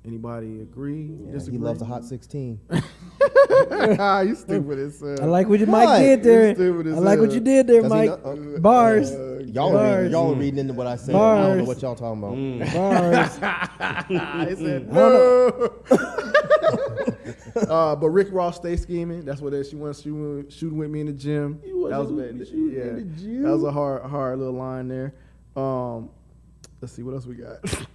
[0.07, 1.11] Anybody agree?
[1.25, 1.59] Yeah, disagree?
[1.59, 2.61] he loves a hot 16.
[3.99, 5.23] ah, you stupid as hell.
[5.23, 6.55] I like what you Mike did there.
[6.55, 8.11] Stupid as I like what you did there, Does Mike.
[8.11, 9.13] know- uh, Bars.
[9.13, 11.15] Y'all are, reading, y'all are reading into what I said.
[11.15, 12.75] I don't know what y'all talking about.
[12.75, 13.39] Bars.
[13.41, 15.73] I said no.
[17.69, 19.25] uh, but Rick Ross stay scheming.
[19.25, 19.71] That's what it is.
[19.71, 21.61] She wants shooting, shooting with me in the gym.
[21.65, 22.49] wasn't That was with bad.
[22.49, 23.43] Yeah, in the gym.
[23.45, 25.15] that was a hard, hard little line there.
[25.57, 26.11] Um,
[26.81, 27.87] let's see what else we got.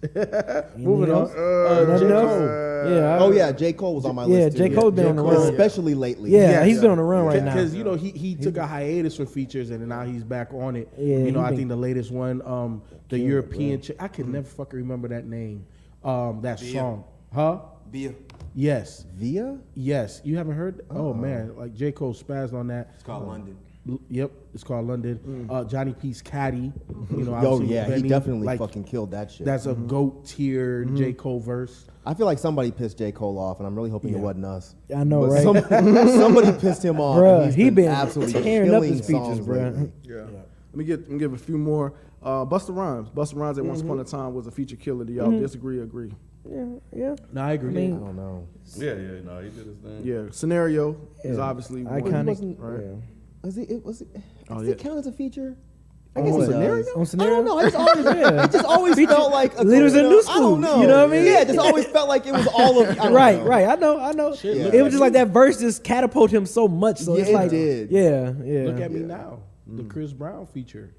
[0.76, 1.30] Moving on.
[1.30, 2.14] Uh, Nothing J.
[2.14, 2.40] Cole.
[2.88, 3.14] Yeah.
[3.14, 3.72] I- Oh, yeah, J.
[3.72, 4.38] Cole was on my list.
[4.38, 4.56] Yeah, list.
[4.56, 4.68] J.
[4.68, 4.74] too.
[4.76, 5.50] Cole's been on the run.
[5.52, 6.30] Especially lately.
[6.30, 6.82] Yeah, Yeah, he's yeah.
[6.82, 7.52] been on the run right now.
[7.52, 10.76] Because you know he, he took a hiatus for features and now he's back on
[10.76, 10.88] it.
[10.96, 13.96] Yeah, you know I been think the latest one, um, the European chick.
[14.00, 15.66] I can never fucking remember that name.
[16.04, 17.58] Um, that song, huh?
[17.90, 18.14] Bia.
[18.54, 19.58] Yes, Via?
[19.74, 20.20] yes.
[20.24, 20.84] You haven't heard?
[20.90, 22.90] Oh man, like J Cole spazzed on that.
[22.94, 23.56] It's called London.
[23.88, 25.20] L- Yep, it's called London.
[25.26, 25.52] Mm.
[25.54, 26.72] Uh, Johnny P's Caddy.
[26.90, 27.18] Mm-hmm.
[27.18, 29.46] You know, Yo, obviously with yeah, he definitely like, fucking killed that shit.
[29.46, 29.86] That's a mm-hmm.
[29.86, 30.96] goat tier mm-hmm.
[30.96, 31.86] J Cole verse.
[32.08, 33.12] I feel like somebody pissed J.
[33.12, 34.74] Cole off, and I'm really hoping it wasn't us.
[34.96, 35.42] I know, But right?
[35.42, 37.18] Some, somebody pissed him off.
[37.18, 39.74] Bruh, and he's he been absolutely tearing up his features, songs bruh.
[39.74, 39.92] lately.
[40.04, 40.20] Yeah.
[40.22, 41.92] Let me get let me give a few more.
[42.22, 43.10] Uh, Busta Rhymes.
[43.10, 45.04] Busta Rhymes at once upon a time was a feature killer.
[45.04, 45.80] Do y'all disagree?
[45.80, 46.12] Agree?
[46.50, 47.16] yeah, yeah.
[47.32, 47.70] No, I agree.
[47.70, 48.48] I mean, I don't know.
[48.76, 50.00] Yeah, yeah, no, he did his thing.
[50.02, 50.22] Yeah.
[50.30, 52.02] Scenario is obviously one.
[52.02, 52.26] iconic.
[52.26, 53.02] wasn't- right?
[53.42, 53.46] Yeah.
[53.46, 53.70] Was it?
[53.70, 54.08] it was it?
[54.50, 54.72] Oh, does yeah.
[54.72, 55.56] it count as a feature?
[56.16, 56.48] I guess what?
[56.48, 56.88] it does.
[56.96, 57.34] On I Scenario?
[57.36, 57.58] don't know.
[57.58, 58.44] I just always, Yeah.
[58.44, 60.80] it just always Feature- felt like a Leaders in you New know, I don't know.
[60.80, 61.24] you know what I mean?
[61.26, 62.88] Yeah, it just always felt like it was all of.
[62.90, 63.44] I don't Right, know.
[63.44, 63.68] right.
[63.68, 64.34] I know, I know.
[64.34, 66.98] Shit, look it at was just like that verse just catapulted him so much.
[66.98, 67.90] So Yeah, it's it like, did.
[67.90, 68.60] yeah, yeah.
[68.64, 69.90] Look at me now, the mm.
[69.90, 70.94] Chris Brown feature.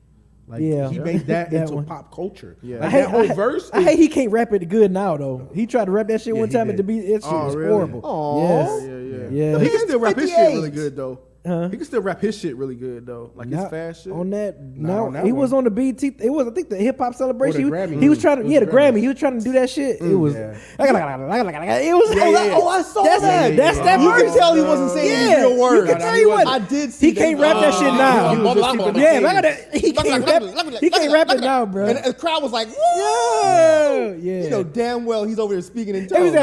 [0.47, 0.89] Like Yeah.
[0.89, 1.85] he made that, That into one.
[1.85, 2.57] pop culture.
[2.61, 2.77] Yeah.
[2.77, 3.69] Like I hate, that whole I verse.
[3.73, 5.49] I is- hate he can't rap it good now though.
[5.53, 6.87] He tried to rap that shit Yeah, one he time at the did.
[6.87, 7.01] beat.
[7.13, 7.71] That shit Oh, was really?
[7.73, 8.01] horrible.
[8.03, 8.47] Aw.
[8.47, 8.83] Yes.
[8.83, 9.29] Yeah, yeah.
[9.45, 9.51] Yeah.
[9.53, 11.19] No, he can still rap his shit really good though.
[11.47, 11.69] Huh?
[11.69, 13.31] He can still rap his shit really good though.
[13.33, 14.11] Like his fast shit.
[14.11, 14.59] on that.
[14.61, 16.15] Not No, on that he was on the BT.
[16.19, 17.55] It was I think the hip hop celebration.
[17.55, 18.01] Or he, the was- Grammy.
[18.01, 18.99] he was trying to It was yeah the the Grammy.
[18.99, 19.95] He was trying to do that shit.
[19.97, 20.33] It mm, was.
[20.33, 20.57] Yeah.
[20.79, 22.15] It was.
[22.15, 22.53] Yeah, yeah, yeah.
[22.55, 23.55] Oh, I saw That's that.
[23.55, 24.21] That's that You verse.
[24.23, 25.89] can tell he wasn't saying any Yeah, real you words.
[25.91, 26.49] can tell he wasn't.
[26.49, 28.35] I did see He can't rap that shit now.
[28.35, 29.21] He was just keeping the Yeah, pace.
[29.21, 29.75] look at that.
[29.75, 30.79] He can't rap.
[30.81, 31.85] He can't rap it now, bro.
[31.85, 34.43] And the crowd was like, Yeah, yeah.
[34.43, 36.33] You know damn well he's over there speaking in tongues.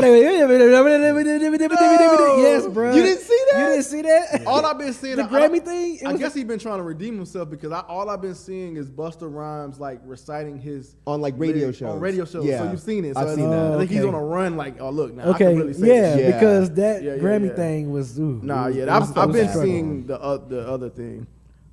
[2.36, 2.94] Yes, bro.
[2.94, 3.58] You didn't see that?
[3.60, 4.42] You didn't see that?
[4.46, 5.98] All I've been seeing The I- I Grammy thing?
[6.06, 8.76] I was- guess he's been trying to redeem himself because I, all I've been seeing
[8.76, 11.90] is Busta Rhymes like reciting his On, like, radio lyrics shows.
[11.94, 12.44] on radio shows.
[12.44, 12.58] Yeah.
[12.58, 13.14] so you've seen it.
[13.14, 13.72] So I've seen that.
[13.74, 14.56] I think he's on a run.
[14.56, 16.20] Like, oh look, now I Okay, can really say yeah, this.
[16.20, 16.32] Yeah.
[16.32, 17.54] because that Yeah, yeah, Grammy yeah.
[17.56, 18.18] thing was.
[18.18, 19.66] Ooh, Nah, it was- yeah, it I've, was- I've been was struggling.
[19.74, 21.26] seeing the uh, the other thing.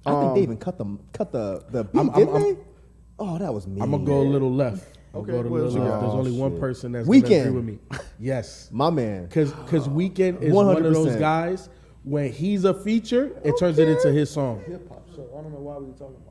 [0.05, 2.43] I think Um, they even cut the cut the the beat, I'm- I'm- didn't I'm-
[2.43, 2.57] they?
[3.19, 3.79] Oh, that was me.
[3.81, 4.86] I'm gonna go a little left.
[5.13, 5.91] I'll Okay, go to a what little else you left.
[5.93, 5.99] got?
[6.02, 6.60] There's Oh, only one shit.
[6.60, 7.80] person that's gonna agree with me.
[8.19, 9.26] Yes, My man.
[9.26, 11.69] because because Weeknd is one of those guys.
[12.04, 14.62] When he's a feature, it turns it into his song.
[14.67, 16.30] Hip hop, So I don't know why we were talking about.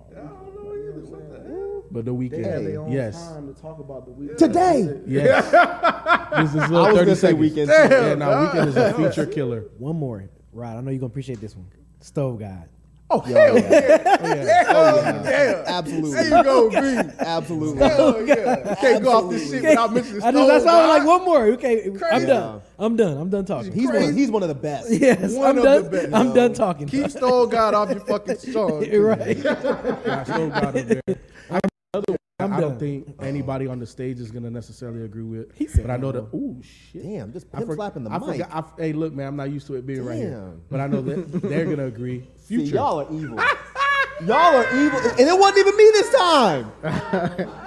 [1.91, 4.37] But the They Weeknd, had their own yes, time to talk about the Weeknd.
[4.37, 5.01] Today.
[5.07, 5.45] yes.
[6.53, 7.53] this is I little was 30 gonna say seconds.
[7.53, 7.89] Weeknd.
[7.89, 7.95] too.
[8.07, 9.65] Yeah, now Weeknd is a feature killer.
[9.79, 10.77] One more, Rod.
[10.77, 11.67] I know you're gonna appreciate this one.
[12.01, 12.69] Stove God.
[13.15, 14.17] Oh hell oh, yeah!
[14.23, 14.65] Oh, yeah.
[14.69, 15.65] Oh yeah!
[15.67, 16.11] Absolutely.
[16.13, 17.11] There you go, B.
[17.19, 17.89] Absolutely.
[17.89, 18.75] Hell yeah!
[18.77, 21.45] Can't go off this shit without mentioning I just, that's why I'm like one more.
[21.49, 22.27] Okay, I'm Crazy.
[22.27, 22.63] done.
[22.79, 23.17] I'm done.
[23.19, 23.73] I'm done talking.
[23.73, 24.91] He's one, he's one of the best.
[24.91, 25.85] yes, One I'm of done.
[25.85, 26.15] the best.
[26.15, 26.87] I'm done talking.
[26.89, 28.85] Keep Stove God off your fucking song.
[28.85, 29.37] You're right.
[29.47, 31.03] I still got there.
[31.51, 31.61] I,
[31.93, 32.79] another one, I'm I don't done.
[32.79, 35.55] think anybody on the stage is gonna necessarily agree with.
[35.57, 36.25] He said but I know that.
[36.35, 37.03] Ooh shit!
[37.03, 38.29] Damn, just I pimp forgot- slapping the I mic.
[38.29, 38.49] forgot.
[38.53, 40.87] I f- hey, look, man, I'm not used to it being right here, but I
[40.87, 42.27] know that they're gonna agree.
[42.37, 42.75] See, Future.
[42.77, 43.37] y'all are evil.
[44.27, 46.73] y'all are evil, and it wasn't even me this time.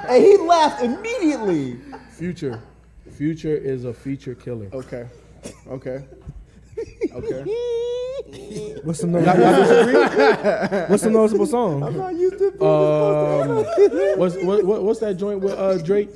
[0.10, 1.80] and he laughed immediately.
[2.12, 2.62] Future.
[3.12, 4.70] Future is a feature killer.
[4.74, 5.08] Okay.
[5.68, 6.04] Okay.
[7.14, 8.76] Okay.
[8.84, 10.88] What's some noticeable?
[10.90, 11.84] What's some noticeable song?
[11.84, 13.64] I'm not used to Um,
[14.20, 16.10] what's what, what, what's that joint with uh, Drake?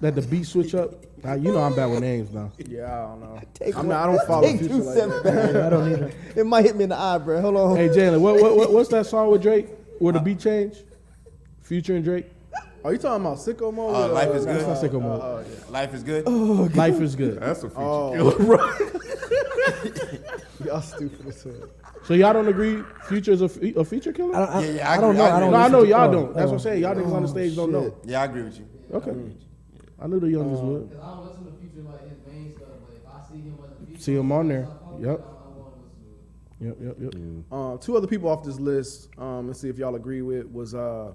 [0.00, 0.94] That the beat switch up.
[1.24, 2.52] Now, you know I'm bad with names now.
[2.58, 3.40] Yeah, I don't know.
[3.54, 5.52] Take I'm one- not, I don't follow take Future two like steps that.
[5.52, 5.64] back.
[5.64, 6.12] I don't either.
[6.36, 7.40] It might hit me in the eye, bro.
[7.40, 7.76] Hold on.
[7.76, 9.68] Hey Jalen, what, what, what what's that song with Drake?
[9.98, 10.76] Where the beat change?
[11.62, 12.26] Future and Drake.
[12.86, 13.96] Are you talking about sicko mode?
[13.96, 14.68] Uh, Life is That's good.
[14.68, 15.20] not sicko mode.
[15.20, 15.70] uh, yeah.
[15.72, 16.22] Life is good.
[16.24, 17.40] Oh, Life is good.
[17.40, 18.12] That's a feature Oh.
[18.14, 18.58] killer.
[20.64, 21.52] Y'all stupid as hell.
[22.04, 22.84] So y'all don't agree?
[23.08, 24.36] Future is a, fe- a feature killer?
[24.36, 25.24] I don't, I, Yeah, yeah, I I don't know.
[25.24, 25.50] I I don't.
[25.50, 26.34] no, I know y'all oh, don't.
[26.34, 26.46] That's oh.
[26.46, 26.82] what I'm saying.
[26.82, 27.92] Y'all niggas on the stage don't know.
[28.04, 28.68] Yeah, I agree with you.
[28.94, 29.10] Okay.
[30.00, 30.96] I knew the youngest would.
[31.02, 33.70] I don't listen to Future like his main stuff, but if I see him as
[33.82, 34.68] a feature, See him on there.
[34.68, 35.20] I'm, Yep.
[35.26, 35.80] I'm going to
[36.62, 36.86] listen to it.
[36.86, 37.44] Yep, yep, yep.
[37.50, 40.74] Uh, two other people off this list, um, let's see if y'all agree with, was
[40.76, 41.12] uh,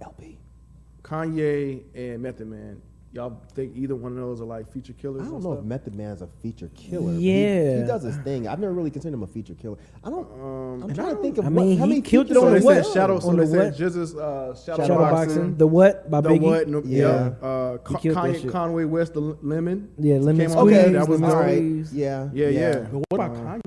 [1.03, 2.81] Kanye and Method Man.
[3.13, 5.23] Y'all think either one of those are like feature killers?
[5.23, 5.65] I don't know if stuff?
[5.65, 7.11] Method Man's a feature killer.
[7.11, 7.81] but he- Yeah.
[7.81, 8.47] he, does his thing.
[8.47, 9.75] I've never really considered him a feature killer.
[10.01, 10.31] I don't.
[10.31, 12.27] Um, I'm and trying I to think of I what, mean, how he many killed
[12.29, 12.93] features So On they the said what?
[12.93, 13.15] Shadow.
[13.15, 13.73] On So the they said what?
[13.93, 15.35] GZA's uh, Shadow, Shadow boxing.
[15.37, 15.57] boxing.
[15.57, 16.41] The what by The Biggie?
[16.41, 16.67] what?
[16.69, 16.97] No, Yeah.
[17.41, 17.45] yeah.
[17.47, 18.49] Uh, He Con- Kanye.
[18.49, 19.89] Conway West, the Lemon.
[19.97, 20.77] Yeah, lemon Came squeeze.
[20.77, 21.55] Okay, that was lemon all right.
[21.57, 21.93] squeeze.
[21.93, 22.79] Yeah, Yeah, yeah.
[22.89, 23.61] But what about Kanye?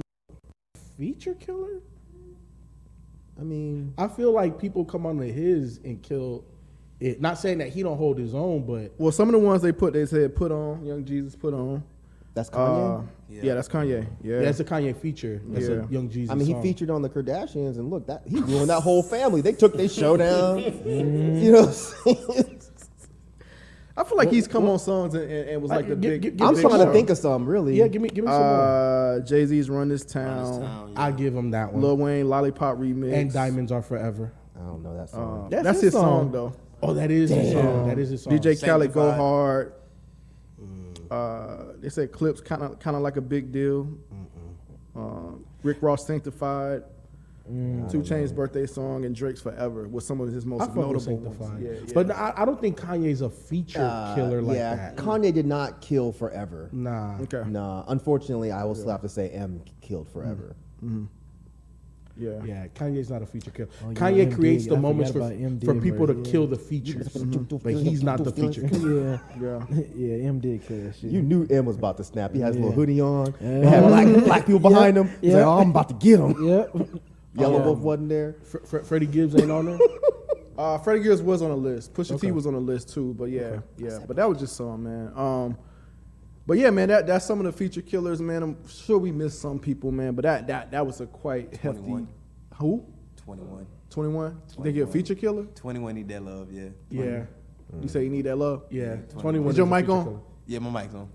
[0.97, 1.83] Feature killer?
[3.39, 6.45] I mean, I feel like people come onto his and kill
[7.01, 7.21] it.
[7.21, 9.73] Not saying that he don't hold his own, but Well, some of the ones they
[9.73, 10.85] put, they said put on.
[10.85, 11.83] Young Jesus put on.
[12.35, 12.99] that's Kanye.
[12.99, 13.55] Uh, yeah.
[13.55, 14.07] that's Kanye.
[14.23, 14.41] Yeah.
[14.41, 15.41] yeah, it's a Kanye feature.
[15.47, 15.75] That's Yeah.
[15.85, 16.31] a Young Jesus.
[16.31, 16.63] I mean, he song.
[16.63, 19.41] featured on the Kardashians, and look, that he ruined that whole family.
[19.41, 20.59] They took their show down.
[20.85, 22.61] You know, what I'm saying?
[23.97, 26.09] I feel like he's come on songs and, and, and was like I- the gi-
[26.09, 26.23] big.
[26.23, 27.77] gi- the give I'm big trying to think of some really.
[27.77, 28.61] Yeah, give me, give me some more.
[28.61, 31.01] Uh, Jay Z's Run This This Town, town, yeah.
[31.01, 31.81] I give him that one.
[31.81, 34.33] Lil Wayne Lollipop remix, and Diamonds Are Forever.
[34.57, 35.49] I don't know that Uh, song.
[35.49, 36.33] that's, That's his his song, song.
[36.33, 36.53] though.
[36.85, 37.89] Oh, that is his song.
[37.89, 38.33] That is his song.
[38.39, 39.19] DJ Khaled Go Sanctified.
[39.21, 39.73] Hard.
[41.11, 43.89] Uh, they said clips kind of kind of like a big deal.
[44.97, 46.83] Um, Rick Ross Sanctified.
[47.47, 47.53] 2
[47.99, 51.63] Chainz' birthday song and Drake's Forever was some of his most I fuck notable ones.
[51.63, 51.93] Yeah, yeah.
[51.93, 54.97] But I, I don't think Kanye's a feature Uh, killer like yeah, that.
[54.97, 56.71] Kanye did not kill forever.
[56.73, 57.19] Nah.
[57.21, 57.43] okay.
[57.47, 60.57] Nah, unfortunately, I will still have to say Em killed forever.
[62.17, 62.43] Yeah.
[62.45, 63.69] Yeah, Kanye's not a feature killer.
[63.85, 64.71] Oh, yeah, Kanye M creates Diddy.
[64.75, 66.31] the I moments for, forgot for people to yeah.
[66.31, 69.21] kill the features, but he's not the feature killer.
[69.41, 69.83] Yeah, Yeah.
[69.97, 70.29] yeah.
[70.29, 71.11] Em did kill that shit.
[71.11, 72.33] You knew Em was about to snap.
[72.33, 73.35] He has a little hoodie on.
[73.41, 73.61] Yeah.
[73.61, 75.03] They had black, black people behind Yeah.
[75.03, 75.11] him.
[75.21, 75.37] He's Yeah.
[75.39, 76.47] like, oh, I'm about to get him.
[76.49, 76.77] Yep.
[77.37, 78.37] Yellow Um, Wolf wasn't there.
[78.45, 79.79] Fre- Fre- Freddie Gibbs ain't on there.
[80.57, 81.93] Uh, Freddie Gibbs was on the list.
[81.95, 82.29] Pusha Okay.
[82.29, 83.13] T was on the list too.
[83.19, 83.99] But yeah, yeah.
[84.07, 85.57] But that was just some man.
[86.45, 88.43] Um, but yeah, man, that that's some of the feature killers, man.
[88.43, 90.15] I'm sure we missed some people, man.
[90.15, 91.81] But that that that was a quite hefty.
[91.81, 92.09] 21.
[92.57, 92.85] Who?
[93.25, 93.67] 21.
[93.91, 94.43] Twenty one.
[94.59, 95.45] You think you're a feature killer?
[95.55, 96.71] 21 need that love, yeah.
[96.91, 97.27] Yeah,
[97.81, 98.65] You say you need that love?
[98.71, 98.97] yeah.
[99.19, 99.51] Twenty one.
[99.51, 100.21] Is your mic on?
[100.47, 101.09] Yeah, my mic's on.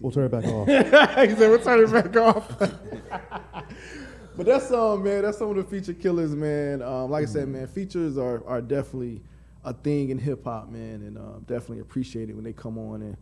[0.00, 0.66] We'll turn it back off.
[1.28, 2.58] he said, "We'll turn it back off."
[4.36, 5.22] but that's some man.
[5.22, 6.82] That's some of the feature killers, man.
[6.82, 9.22] Um, like I said, man, features are are definitely
[9.64, 13.02] a thing in hip hop, man, and uh, definitely appreciate it when they come on
[13.02, 13.16] and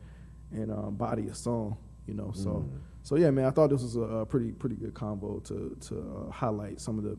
[0.56, 2.32] and um, body a song, you know.
[2.34, 2.68] So
[3.02, 6.26] so yeah, man, I thought this was a, a pretty pretty good combo to to
[6.28, 7.16] uh, highlight some of the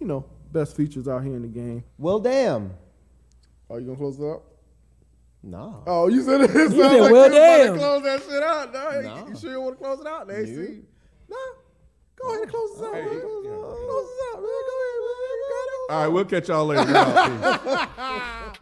[0.00, 1.84] you know best features out here in the game.
[1.98, 2.72] well, damn.
[3.70, 4.42] Are you gonna close it up?
[5.42, 5.80] Nah.
[5.86, 6.50] Oh, you said it.
[6.50, 8.72] it sounds said, like "Well, you about to damn." close that shit out.
[8.72, 9.28] No, No.
[9.28, 10.28] you sure you want to close it out?
[10.28, 10.82] They see.
[11.28, 11.36] No,
[12.16, 12.92] go ahead and close this out.
[12.92, 13.02] man.
[13.20, 13.82] Close this out.
[13.88, 14.62] Close this out, man.
[14.68, 15.66] Go ahead, man.
[15.72, 15.86] You.
[15.90, 16.90] All right, we'll catch y'all later.
[16.92, 18.58] Y'all, peace.